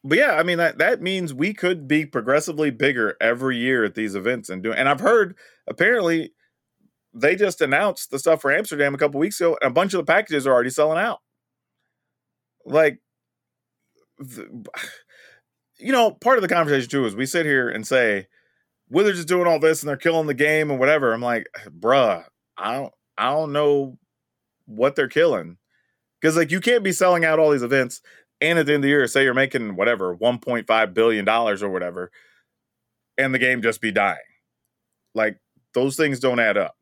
[0.04, 3.94] But yeah, I mean that that means we could be progressively bigger every year at
[3.94, 4.78] these events and doing.
[4.78, 5.36] And I've heard
[5.68, 6.34] apparently
[7.14, 10.00] they just announced the stuff for Amsterdam a couple weeks ago, and a bunch of
[10.00, 11.20] the packages are already selling out.
[12.66, 13.00] Like,
[14.18, 14.66] the,
[15.78, 18.28] you know, part of the conversation too is we sit here and say,
[18.90, 21.14] Wizards is doing all this and they're killing the game and whatever.
[21.14, 22.26] I'm like, bruh,
[22.58, 23.98] I don't I don't know
[24.66, 25.58] what they're killing.
[26.22, 28.02] Because like you can't be selling out all these events
[28.42, 32.12] and at the end of the year, say you're making whatever, $1.5 billion or whatever,
[33.18, 34.18] and the game just be dying.
[35.14, 35.38] Like
[35.74, 36.76] those things don't add up.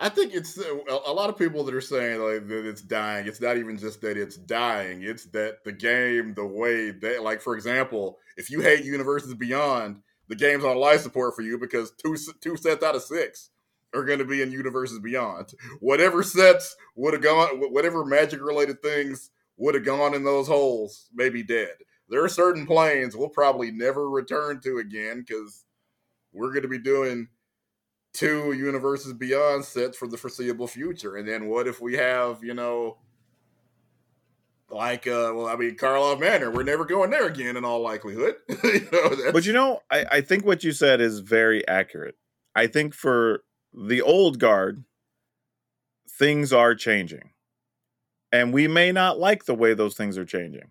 [0.00, 0.76] I think it's uh,
[1.06, 3.26] a lot of people that are saying like that it's dying.
[3.26, 5.02] It's not even just that it's dying.
[5.02, 10.00] It's that the game, the way that, like, for example, if you hate Universes Beyond,
[10.28, 13.50] the game's on life support for you because two two sets out of six
[13.94, 15.52] are going to be in universes beyond.
[15.80, 21.08] Whatever sets would have gone, whatever magic related things would have gone in those holes,
[21.14, 21.72] may be dead.
[22.08, 25.64] There are certain planes we'll probably never return to again because
[26.32, 27.28] we're going to be doing
[28.12, 31.16] two universes beyond sets for the foreseeable future.
[31.16, 32.98] And then what if we have, you know,
[34.70, 38.34] like uh well i mean karlov manor we're never going there again in all likelihood
[38.64, 42.16] you know, but you know I, I think what you said is very accurate
[42.54, 43.44] i think for
[43.86, 44.84] the old guard
[46.08, 47.30] things are changing
[48.32, 50.70] and we may not like the way those things are changing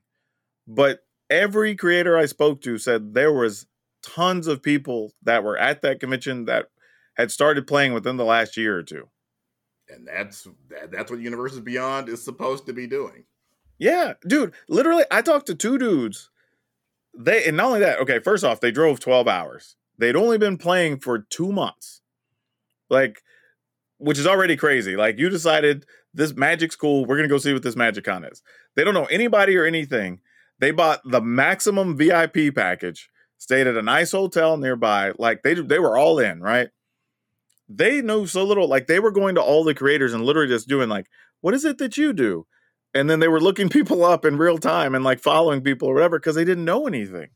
[0.68, 3.66] but every creator i spoke to said there was
[4.04, 6.68] tons of people that were at that convention that
[7.16, 9.08] had started playing within the last year or two
[9.90, 13.24] and that's that, that's what universes beyond is supposed to be doing
[13.78, 14.54] yeah, dude.
[14.68, 16.30] Literally, I talked to two dudes.
[17.18, 18.00] They and not only that.
[18.00, 19.76] Okay, first off, they drove twelve hours.
[19.98, 22.02] They'd only been playing for two months,
[22.90, 23.22] like,
[23.98, 24.96] which is already crazy.
[24.96, 27.06] Like, you decided this Magic School.
[27.06, 28.42] We're gonna go see what this Magic Con is.
[28.76, 30.20] They don't know anybody or anything.
[30.60, 35.14] They bought the maximum VIP package, stayed at a nice hotel nearby.
[35.18, 36.70] Like they they were all in, right?
[37.70, 38.68] They know so little.
[38.68, 41.08] Like they were going to all the creators and literally just doing like,
[41.42, 42.46] what is it that you do?
[42.94, 45.94] and then they were looking people up in real time and like following people or
[45.94, 47.30] whatever because they didn't know anything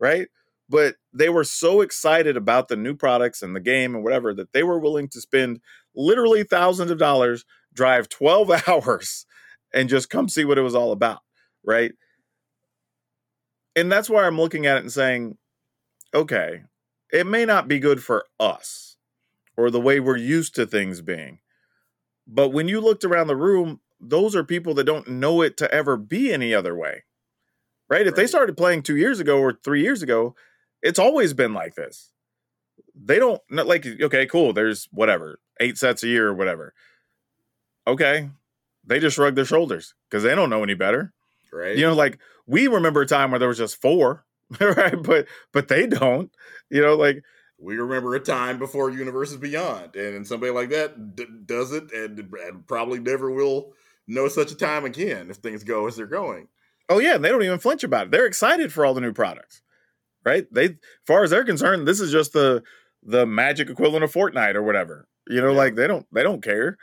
[0.00, 0.28] right
[0.68, 4.52] but they were so excited about the new products and the game and whatever that
[4.52, 5.60] they were willing to spend
[5.94, 9.26] literally thousands of dollars drive 12 hours
[9.72, 11.20] and just come see what it was all about
[11.64, 11.92] right
[13.76, 15.36] and that's why I'm looking at it and saying,
[16.12, 16.62] okay,
[17.12, 18.96] it may not be good for us
[19.56, 21.38] or the way we're used to things being.
[22.26, 25.72] But when you looked around the room, those are people that don't know it to
[25.72, 27.04] ever be any other way.
[27.88, 28.06] Right?
[28.06, 30.34] If they started playing two years ago or three years ago,
[30.84, 32.12] it's always been like this.
[32.94, 34.52] They don't like okay, cool.
[34.52, 36.74] There's whatever eight sets a year or whatever.
[37.86, 38.30] Okay,
[38.86, 41.12] they just shrug their shoulders because they don't know any better.
[41.52, 41.76] Right.
[41.76, 44.24] You know, like we remember a time where there was just four,
[44.60, 45.00] right?
[45.02, 46.30] But but they don't.
[46.70, 47.22] You know, like
[47.58, 52.18] we remember a time before Universes Beyond, and somebody like that d- does it, and,
[52.18, 53.72] and probably never will
[54.06, 56.48] know such a time again if things go as they're going.
[56.90, 58.10] oh yeah, they don't even flinch about it.
[58.10, 59.62] They're excited for all the new products,
[60.24, 60.46] right?
[60.52, 60.74] They, as
[61.06, 62.62] far as they're concerned, this is just the
[63.02, 65.06] the magic equivalent of Fortnite or whatever.
[65.28, 65.58] You know, Yeah.
[65.58, 66.78] like they don't they don't care.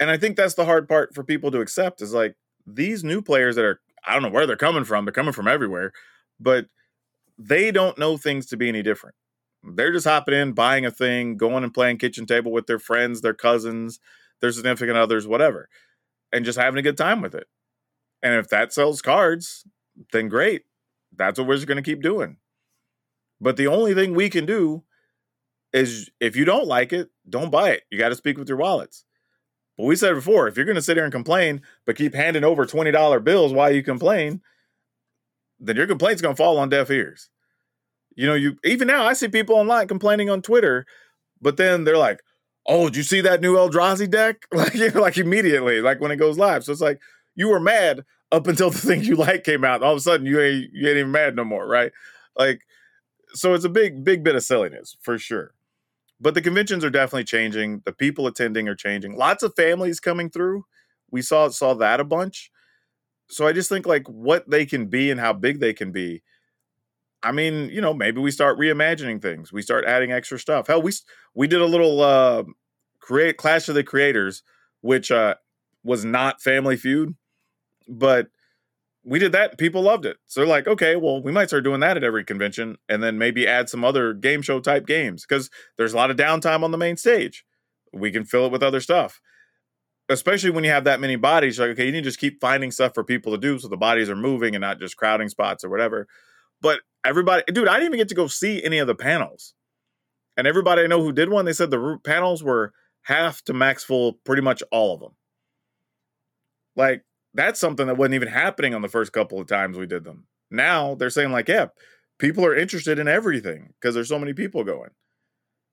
[0.00, 2.36] And I think that's the hard part for people to accept is like
[2.66, 5.04] these new players that are I don't know where they're coming from.
[5.04, 5.92] They're coming from everywhere,
[6.40, 6.66] but
[7.38, 9.16] they don't know things to be any different.
[9.64, 13.20] They're just hopping in, buying a thing, going and playing kitchen table with their friends,
[13.22, 14.00] their cousins,
[14.40, 15.68] their significant others, whatever,
[16.32, 17.48] and just having a good time with it.
[18.22, 19.64] And if that sells cards,
[20.12, 20.64] then great.
[21.18, 22.36] That's what we're just going to keep doing.
[23.40, 24.84] But the only thing we can do
[25.72, 27.82] is if you don't like it, don't buy it.
[27.90, 29.04] You got to speak with your wallets.
[29.76, 32.44] But we said before, if you're going to sit here and complain, but keep handing
[32.44, 34.40] over $20 bills while you complain,
[35.60, 37.28] then your complaint's going to fall on deaf ears.
[38.16, 40.86] You know, you even now I see people online complaining on Twitter,
[41.40, 42.18] but then they're like,
[42.66, 46.10] "Oh, did you see that new Eldrazi deck?" Like, you know, like immediately, like when
[46.10, 46.64] it goes live.
[46.64, 47.00] So it's like
[47.36, 49.82] you were mad up until the thing you like came out.
[49.82, 51.92] All of a sudden, you ain't you ain't even mad no more, right?
[52.36, 52.62] Like,
[53.32, 55.54] so it's a big big bit of silliness for sure.
[56.20, 57.82] But the conventions are definitely changing.
[57.84, 59.16] The people attending are changing.
[59.16, 60.64] Lots of families coming through.
[61.10, 62.50] We saw saw that a bunch.
[63.30, 66.22] So I just think like what they can be and how big they can be.
[67.22, 69.52] I mean, you know, maybe we start reimagining things.
[69.52, 70.68] We start adding extra stuff.
[70.68, 70.92] Hell, we
[71.34, 72.44] we did a little uh,
[73.00, 74.42] create Clash of the Creators,
[74.80, 75.34] which uh,
[75.82, 77.14] was not Family Feud,
[77.88, 78.28] but
[79.04, 79.58] we did that.
[79.58, 80.18] People loved it.
[80.26, 83.18] So they're like, okay, well, we might start doing that at every convention, and then
[83.18, 86.70] maybe add some other game show type games because there's a lot of downtime on
[86.70, 87.44] the main stage.
[87.92, 89.20] We can fill it with other stuff.
[90.10, 92.70] Especially when you have that many bodies, like, okay, you need to just keep finding
[92.70, 95.64] stuff for people to do so the bodies are moving and not just crowding spots
[95.64, 96.06] or whatever.
[96.62, 99.54] But everybody, dude, I didn't even get to go see any of the panels.
[100.36, 102.72] And everybody I know who did one, they said the panels were
[103.02, 105.12] half to max full, pretty much all of them.
[106.74, 107.04] Like,
[107.34, 110.26] that's something that wasn't even happening on the first couple of times we did them.
[110.50, 111.66] Now they're saying, like, yeah,
[112.18, 114.90] people are interested in everything because there's so many people going.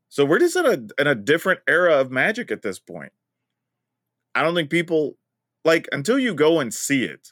[0.09, 3.11] So we're just in a in a different era of magic at this point.
[4.33, 5.17] I don't think people
[5.63, 7.31] like until you go and see it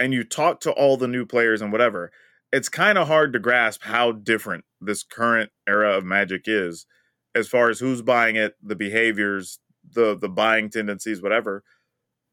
[0.00, 2.10] and you talk to all the new players and whatever,
[2.52, 6.86] it's kind of hard to grasp how different this current era of magic is
[7.34, 9.58] as far as who's buying it, the behaviors,
[9.92, 11.62] the the buying tendencies, whatever.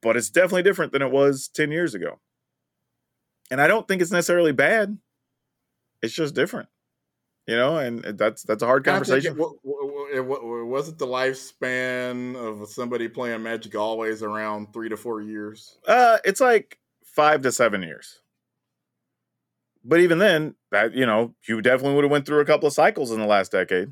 [0.02, 2.20] But it's definitely different than it was 10 years ago.
[3.52, 4.97] And I don't think it's necessarily bad.
[6.02, 6.70] It's just different.
[7.47, 9.34] You know, and that's that's a hard conversation.
[9.34, 14.89] It, wa- wa- it wa- wasn't the lifespan of somebody playing Magic always around three
[14.89, 15.78] to four years.
[15.88, 18.22] Uh, it's like five to seven years.
[19.84, 22.74] But even then, that you know, you definitely would have went through a couple of
[22.74, 23.91] cycles in the last decade.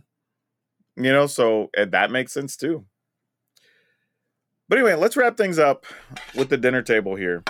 [0.95, 2.85] You know, so and that makes sense too.
[4.69, 5.85] But anyway, let's wrap things up
[6.35, 7.43] with the dinner table here.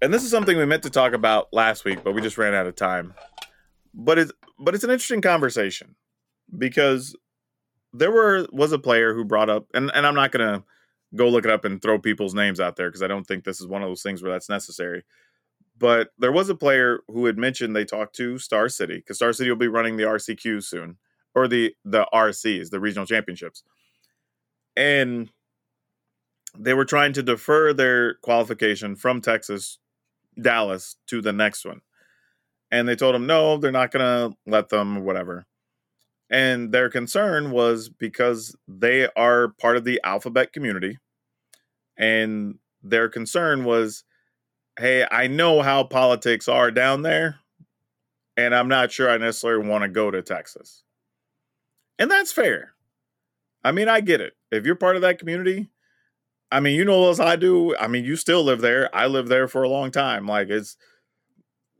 [0.00, 2.54] And this is something we meant to talk about last week, but we just ran
[2.54, 3.14] out of time.
[3.92, 5.96] But it's but it's an interesting conversation
[6.56, 7.16] because
[7.92, 10.64] there were was a player who brought up, and, and I'm not gonna
[11.14, 13.60] go look it up and throw people's names out there because I don't think this
[13.60, 15.02] is one of those things where that's necessary.
[15.76, 19.32] But there was a player who had mentioned they talked to Star City because Star
[19.32, 20.98] City will be running the RCQ soon,
[21.34, 23.64] or the the RCs, the regional championships,
[24.76, 25.30] and
[26.56, 29.78] they were trying to defer their qualification from Texas,
[30.40, 31.80] Dallas to the next one,
[32.70, 35.46] and they told them no, they're not going to let them, whatever.
[36.30, 40.98] And their concern was because they are part of the alphabet community.
[41.98, 44.04] And their concern was,
[44.78, 47.40] hey, I know how politics are down there,
[48.36, 50.82] and I'm not sure I necessarily want to go to Texas.
[51.98, 52.72] And that's fair.
[53.64, 54.34] I mean, I get it.
[54.50, 55.70] If you're part of that community,
[56.50, 57.76] I mean, you know as I do.
[57.76, 58.94] I mean, you still live there.
[58.94, 60.26] I lived there for a long time.
[60.26, 60.76] Like it's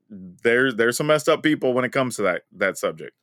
[0.09, 3.17] there's there's some messed up people when it comes to that that subject.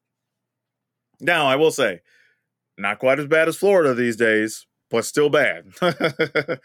[1.21, 2.01] Now, I will say,
[2.77, 5.65] not quite as bad as Florida these days, but still bad.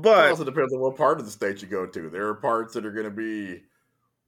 [0.00, 2.08] But it also depends on what part of the state you go to.
[2.08, 3.60] There are parts that are going to be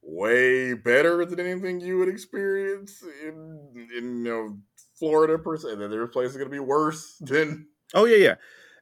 [0.03, 4.57] way better than anything you would experience in, in you know
[4.97, 5.71] Florida per se.
[5.71, 8.35] And then there are places going to be worse than oh yeah, yeah.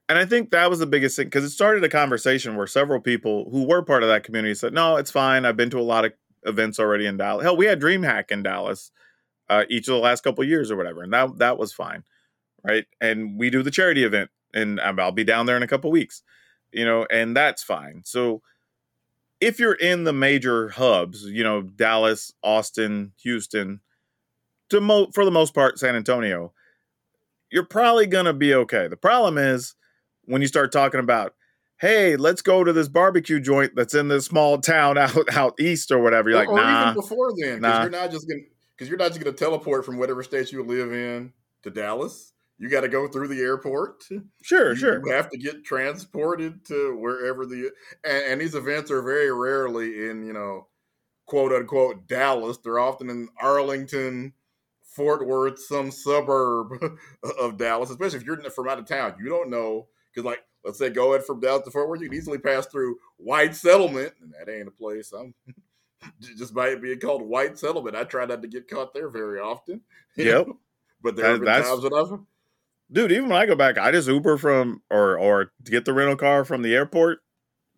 [0.09, 2.99] And I think that was the biggest thing because it started a conversation where several
[2.99, 5.45] people who were part of that community said, "No, it's fine.
[5.45, 7.43] I've been to a lot of events already in Dallas.
[7.43, 8.91] Hell, we had DreamHack in Dallas
[9.49, 12.03] uh, each of the last couple years or whatever, and that that was fine,
[12.63, 12.85] right?
[12.99, 16.21] And we do the charity event, and I'll be down there in a couple weeks,
[16.71, 18.01] you know, and that's fine.
[18.05, 18.41] So
[19.39, 23.81] if you're in the major hubs, you know, Dallas, Austin, Houston,
[24.69, 26.53] to mo- for the most part, San Antonio,
[27.51, 28.87] you're probably gonna be okay.
[28.87, 29.75] The problem is
[30.25, 31.33] when you start talking about,
[31.79, 35.91] hey, let's go to this barbecue joint that's in this small town out out east
[35.91, 36.29] or whatever.
[36.29, 37.81] You're like, or nah, even before then, because nah.
[37.81, 38.45] you're not just going
[38.75, 41.31] because you're not just going to teleport from whatever state you live in
[41.63, 42.33] to Dallas.
[42.57, 44.03] You got to go through the airport.
[44.41, 45.01] sure, you, sure.
[45.05, 47.71] You have to get transported to wherever the
[48.03, 50.67] and, and these events are very rarely in you know
[51.25, 52.57] quote unquote Dallas.
[52.57, 54.33] They're often in Arlington,
[54.95, 56.73] Fort Worth, some suburb
[57.39, 57.89] of Dallas.
[57.89, 61.13] Especially if you're from out of town, you don't know because like let's say go
[61.13, 64.51] ahead from Dallas to Fort Worth, you can easily pass through White Settlement, and that
[64.51, 65.11] ain't a place.
[65.13, 65.33] I'm
[66.19, 67.95] just by it being called White Settlement.
[67.95, 69.81] I try not to get caught there very often.
[70.15, 70.47] Yep.
[71.01, 72.19] But there That- have been times when I've
[72.91, 76.15] Dude, even when I go back, I just Uber from or or get the rental
[76.15, 77.19] car from the airport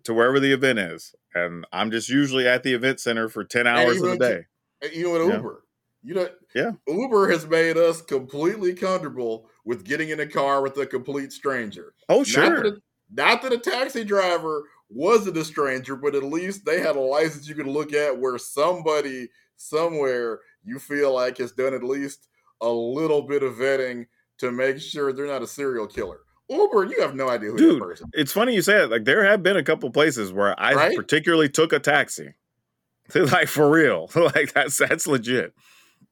[0.04, 1.16] to wherever the event is.
[1.34, 4.46] And I'm just usually at the event center for 10 hours of the day.
[4.94, 5.36] You know, in Yeah.
[5.38, 5.64] Uber,
[6.06, 6.72] you know, Yeah.
[6.88, 11.94] Uber has made us completely comfortable with getting in a car with a complete stranger.
[12.10, 12.64] Oh, Not sure.
[12.64, 12.82] that, a,
[13.12, 17.48] not that a taxi driver wasn't a stranger, but at least they had a license
[17.50, 19.28] you could look at where somebody
[19.58, 22.28] somewhere you feel like has done at least
[22.62, 24.06] a little bit of vetting
[24.38, 26.20] to make sure they're not a serial killer.
[26.50, 28.10] Uber, you have no idea who Dude, that person.
[28.14, 28.92] it's funny you say it.
[28.92, 30.96] Like there have been a couple places where I Right?
[30.96, 32.36] particularly took a taxi.
[33.16, 34.10] like for real.
[34.16, 35.54] like that's that's legit.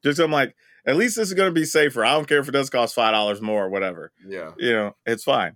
[0.04, 2.04] Just I'm like, at least this is gonna be safer.
[2.04, 4.12] I don't care if it does cost five dollars more or whatever.
[4.26, 4.52] Yeah.
[4.58, 5.56] You know, it's fine.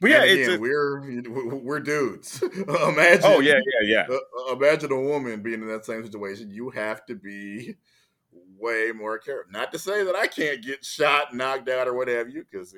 [0.00, 2.40] But yeah, again, we're we're dudes.
[2.68, 3.24] imagine.
[3.24, 4.16] oh yeah, yeah, yeah.
[4.48, 6.50] Uh, imagine a woman being in that same situation.
[6.52, 7.74] You have to be
[8.56, 9.50] way more careful.
[9.50, 12.76] Not to say that I can't get shot, knocked out, or what have you, because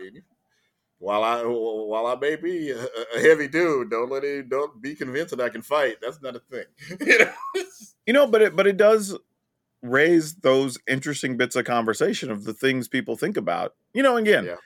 [0.98, 2.86] while I while I may be a,
[3.16, 5.96] a heavy dude, don't let it don't be convinced that I can fight.
[6.00, 6.64] That's not a thing.
[7.00, 7.32] you know?
[8.06, 9.16] You know, but it but it does
[9.83, 13.74] raise those interesting bits of conversation of the things people think about.
[13.95, 14.57] You know, again, Yeah.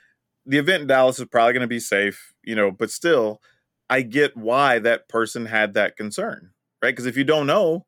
[0.45, 3.41] the event in Dallas is probably going to be safe, you know, but still,
[3.89, 6.51] I get why that person had that concern,
[6.81, 6.91] right?
[6.91, 7.85] Because if you don't know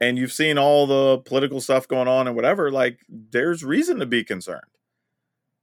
[0.00, 4.06] and you've seen all the political stuff going on and whatever, like there's reason to
[4.06, 4.62] be concerned.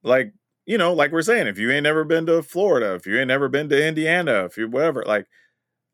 [0.03, 0.33] Like,
[0.65, 3.27] you know, like we're saying, if you ain't never been to Florida, if you ain't
[3.27, 5.27] never been to Indiana, if you whatever, like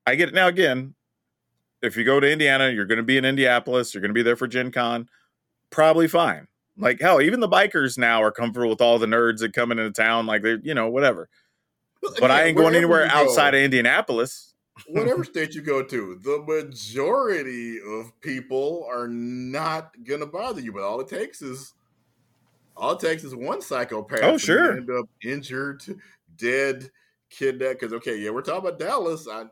[0.07, 0.95] I get it now again.
[1.81, 4.21] If you go to Indiana, you're going to be in Indianapolis, you're going to be
[4.23, 5.09] there for Gen Con,
[5.71, 6.47] probably fine.
[6.77, 9.91] Like hell, even the bikers now are comfortable with all the nerds that come into
[9.91, 11.29] town, like they're, you know, whatever.
[12.19, 14.53] But I Again, ain't going anywhere you go, outside of Indianapolis.
[14.87, 20.71] whatever state you go to, the majority of people are not gonna bother you.
[20.71, 21.73] But all it takes is
[22.75, 24.19] all it takes is one psychopath.
[24.23, 24.77] Oh, sure.
[24.77, 25.83] end up injured,
[26.37, 26.89] dead,
[27.29, 27.81] kidnapped.
[27.81, 29.27] Because okay, yeah, we're talking about Dallas.
[29.29, 29.43] I,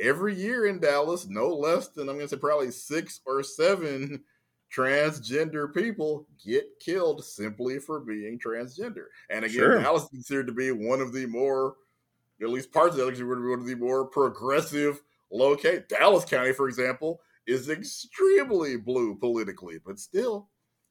[0.00, 4.22] every year in Dallas, no less than I'm gonna say probably six or seven
[4.74, 9.06] transgender people get killed simply for being transgender.
[9.30, 9.78] And again, Sure.
[9.80, 11.76] Dallas is considered to be one of the more
[12.42, 15.88] at least parts of Dallas would be one of the more progressive locate.
[15.88, 20.48] Dallas County, for example, is extremely blue politically, but still,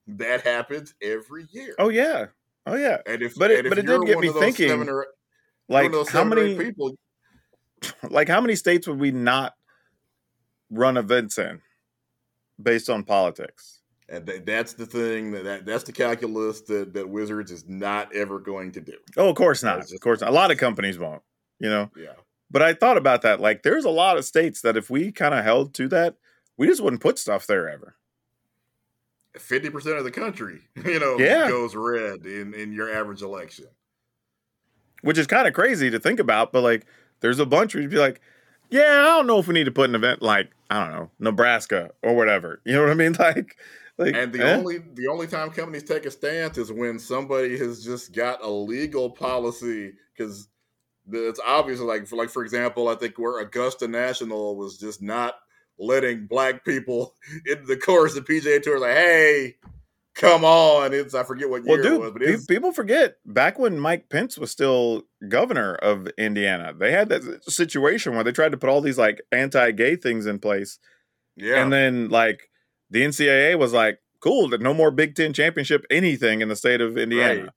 [0.08, 1.76] that happens every year.
[1.78, 2.28] Oh yeah,
[2.66, 2.98] oh yeah.
[3.06, 4.90] and if but it- but it did you're get one me of those thinking, seven
[4.90, 5.08] or,
[5.68, 6.96] Like one of those how seven or eight many, people?
[8.10, 9.56] like how many states would we not
[10.70, 11.62] run events in
[12.62, 13.82] based on politics?
[14.08, 18.14] And that, that's the thing that, that that's the calculus that that Wizards is not
[18.14, 18.98] ever going to do.
[19.18, 19.82] Oh, of course not.
[19.82, 20.30] Just- Of course not.
[20.30, 21.24] A lot of companies won't.
[21.60, 22.14] You know, Yeah,
[22.52, 23.40] but I thought about that.
[23.40, 26.16] Like, there's a lot of states that if we kind of held to that,
[26.58, 27.96] we just wouldn't put stuff there ever.
[29.40, 31.48] fifty percent of the country, you know, Yeah.
[31.50, 33.68] goes red in in your average election.
[35.02, 36.52] which is kind of crazy to think about.
[36.52, 36.86] But like,
[37.26, 38.22] there's a bunch where you'd be like,
[38.70, 41.10] yeah, I don't know if we need to put an event like I don't know
[41.18, 42.62] Nebraska or whatever.
[42.66, 43.16] You know what I mean?
[43.20, 43.58] Like,
[43.98, 44.58] like, And the eh?
[44.58, 48.50] only the only time companies take a stance is when somebody has just got a
[48.50, 50.50] legal policy because
[51.12, 51.80] it's obvious.
[51.80, 55.36] Like for like for example, I think where Augusta National was just not
[55.80, 57.16] letting black people
[57.48, 58.80] into the course of PGA Tour.
[58.80, 59.56] Like, hey,
[60.16, 63.16] come on, it's I forget what year Well, dude, it was, but pe- people forget
[63.26, 68.32] back when Mike Pence was still governor of Indiana, they had that situation where they
[68.32, 70.80] tried to put all these like anti-gay things in place,
[71.36, 71.62] yeah.
[71.62, 72.50] and then like
[72.90, 76.82] the NCAA was like, "Cool, that no more Big Ten championship anything in the state
[76.82, 77.50] of Indiana," Right.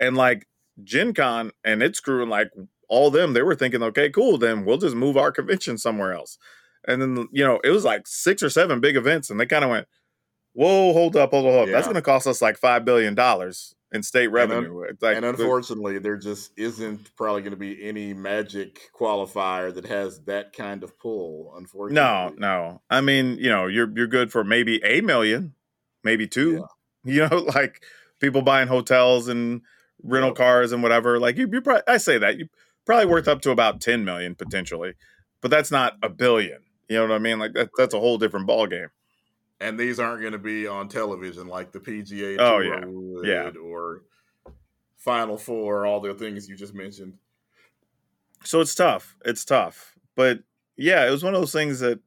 [0.00, 0.46] and like
[0.82, 2.50] Gen Con and its crew and like
[2.88, 6.38] all them, they were thinking, "Okay, cool, then we'll just move our convention somewhere else,"
[6.86, 9.64] and then you know it was like six or seven big events, and they kind
[9.64, 9.86] of went.
[10.54, 11.72] Whoa, hold up, hold up, hold up.
[11.72, 14.82] That's going to cost us like five billion dollars in state un- revenue.
[14.82, 19.72] It's like and the- unfortunately, there just isn't probably going to be any magic qualifier
[19.74, 21.54] that has that kind of pull.
[21.56, 22.82] Unfortunately, no, no.
[22.90, 25.54] I mean, you know, you're you're good for maybe a million,
[26.04, 26.64] maybe two.
[27.04, 27.82] You know, like
[28.20, 29.62] people buying hotels and
[30.04, 31.18] rental cars and whatever.
[31.18, 32.46] Like you, you probably, I say that you
[32.86, 34.92] probably worth up to about ten million potentially,
[35.40, 36.60] but that's not a billion.
[36.88, 37.40] You know what I mean?
[37.40, 38.86] Like that, that's a whole different ball game.
[39.62, 42.84] And these aren't going to be on television like the PGA Oh, yeah.
[42.84, 43.50] would, Yeah.
[43.60, 44.02] or
[44.98, 47.14] Final Four, all the things you just mentioned.
[48.44, 49.16] So it's tough.
[49.24, 49.94] It's tough.
[50.16, 50.40] But
[50.76, 52.00] yeah, it was one of those things that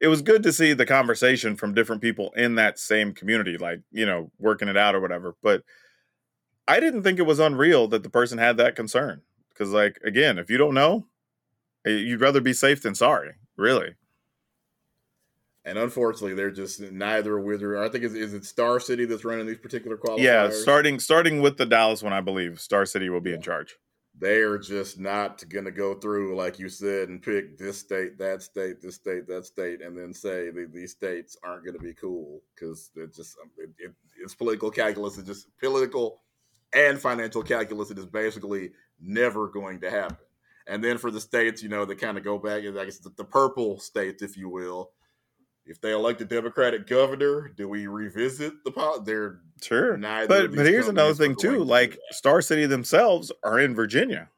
[0.00, 3.80] it was good to see the conversation from different people in that same community, like,
[3.92, 5.34] you know, working it out or whatever.
[5.42, 5.62] But
[6.66, 9.22] I didn't think it was unreal that the person had that concern.
[9.50, 11.06] Because, like, again, if you don't know,
[11.84, 13.94] eh, you'd rather be safe than sorry, really.
[15.64, 17.78] And unfortunately, they're just neither wizard.
[17.78, 20.22] I think is is it Star City that's running these particular qualifiers?
[20.22, 23.76] Yeah, starting starting with the Dallas one, I believe Star City will be in charge.
[24.18, 28.42] They're just not going to go through like you said and pick this state, that
[28.42, 32.42] state, this state, that state, and then say these states aren't going to be cool
[32.54, 33.92] because they're just um, it, it,
[34.22, 35.18] it's political calculus.
[35.18, 36.22] It's just political
[36.72, 37.90] and financial calculus.
[37.90, 40.16] It is basically never going to happen.
[40.66, 43.10] And then for the states, you know, they kind of go back, I guess the,
[43.16, 44.92] the purple states, if you will.
[45.70, 49.04] If they elect a Democratic governor, do we revisit the pot?
[49.04, 49.96] They're Sure.
[49.96, 50.26] neither.
[50.26, 51.58] But but here's another thing too.
[51.58, 51.96] to Like.
[52.10, 54.28] Star City themselves are in Virginia.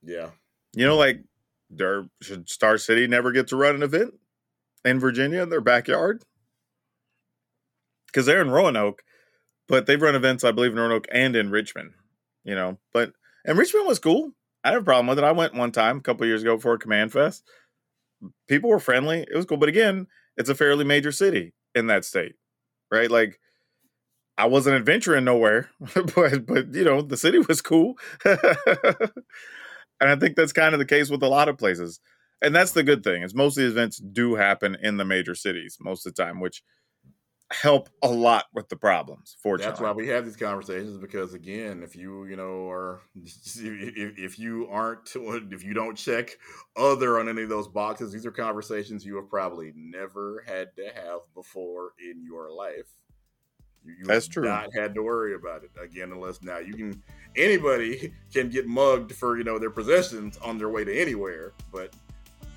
[0.00, 0.30] yeah,
[0.74, 1.24] You know, like
[1.70, 4.14] there should Star City never get to run an event
[4.84, 6.22] in Virginia in their backyard?
[8.06, 9.02] Because they're in Roanoke,
[9.66, 11.94] but they've run events, I believe, in Roanoke and in Richmond.
[12.44, 13.12] You know, but
[13.44, 14.32] and Richmond was cool.
[14.62, 15.24] I have a problem with it.
[15.24, 17.42] I went one time a couple years ago for a Command Fest.
[18.46, 19.22] People were friendly.
[19.22, 19.56] It was cool.
[19.58, 20.06] But again,
[20.36, 22.34] it's a fairly major city in that state,
[22.90, 23.10] right?
[23.10, 23.38] Like
[24.36, 25.70] I wasn't adventuring nowhere,
[26.14, 27.94] but but you know, the city was cool.
[28.24, 28.40] and
[30.00, 32.00] I think that's kind of the case with a lot of places.
[32.42, 35.34] And that's the good thing is most of these events do happen in the major
[35.34, 36.62] cities most of the time, which
[37.52, 39.36] help a lot with the problems.
[39.42, 44.18] Fortunately, That's why we have these conversations because again, if you you know are if,
[44.18, 46.30] if you aren't if you don't check
[46.76, 50.84] other on any of those boxes, these are conversations you have probably never had to
[50.94, 52.88] have before in your life.
[53.84, 54.44] You, you That's true.
[54.44, 57.02] Not had to worry about it again, unless now you can.
[57.36, 61.94] Anybody can get mugged for you know their possessions on their way to anywhere, but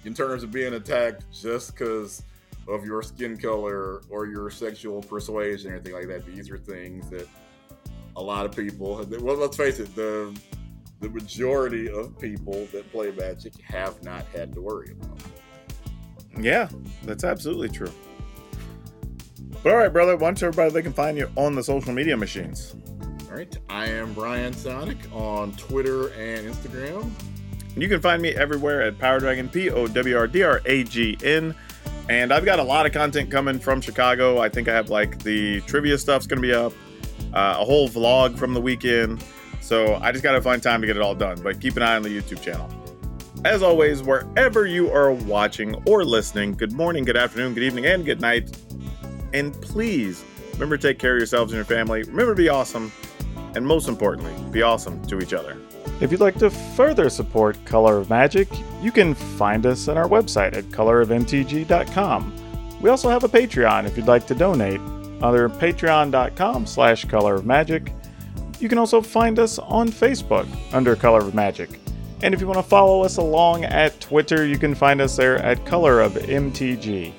[0.05, 2.23] in terms of being attacked just because
[2.67, 6.25] of your skin color or your sexual persuasion or anything like that.
[6.25, 7.27] These are things that
[8.15, 9.05] a lot of people.
[9.21, 10.37] Well, let's face it the
[10.99, 15.21] the majority of people that play Magic have not had to worry about.
[16.39, 16.69] Yeah,
[17.03, 17.91] that's absolutely true.
[19.63, 22.17] But all right, brother, why don't everybody they can find you on the social media
[22.17, 22.75] machines?
[23.29, 27.11] All right, I am Brian Psionic on Twitter and Instagram.
[27.75, 30.83] You can find me everywhere at Power Dragon, P O W R D R A
[30.83, 31.55] G N.
[32.09, 34.39] And I've got a lot of content coming from Chicago.
[34.39, 36.71] I think I have like the trivia stuff's going to be up,
[37.33, 39.23] uh, a whole vlog from the weekend.
[39.59, 41.41] So I just got to find time to get it all done.
[41.41, 42.69] But keep an eye on the YouTube channel.
[43.43, 48.05] As always, wherever you are watching or listening, good morning, good afternoon, good evening, and
[48.05, 48.57] good night.
[49.33, 52.03] And please remember to take care of yourselves and your family.
[52.03, 52.91] Remember to be awesome.
[53.53, 55.57] And most importantly, be awesome to each other.
[55.99, 58.47] If you'd like to further support Color of Magic,
[58.81, 62.33] you can find us on our website at colorofmtg.com.
[62.81, 64.79] We also have a Patreon if you'd like to donate,
[65.23, 67.91] under patreon.com slash color of magic.
[68.59, 71.79] You can also find us on Facebook under Color of Magic.
[72.21, 75.37] And if you want to follow us along at Twitter, you can find us there
[75.37, 77.13] at Color of MTG.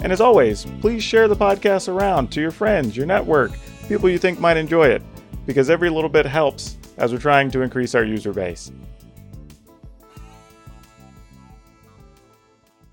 [0.00, 3.52] And as always, please share the podcast around to your friends, your network,
[3.88, 5.02] people you think might enjoy it,
[5.46, 8.72] because every little bit helps as we're trying to increase our user base.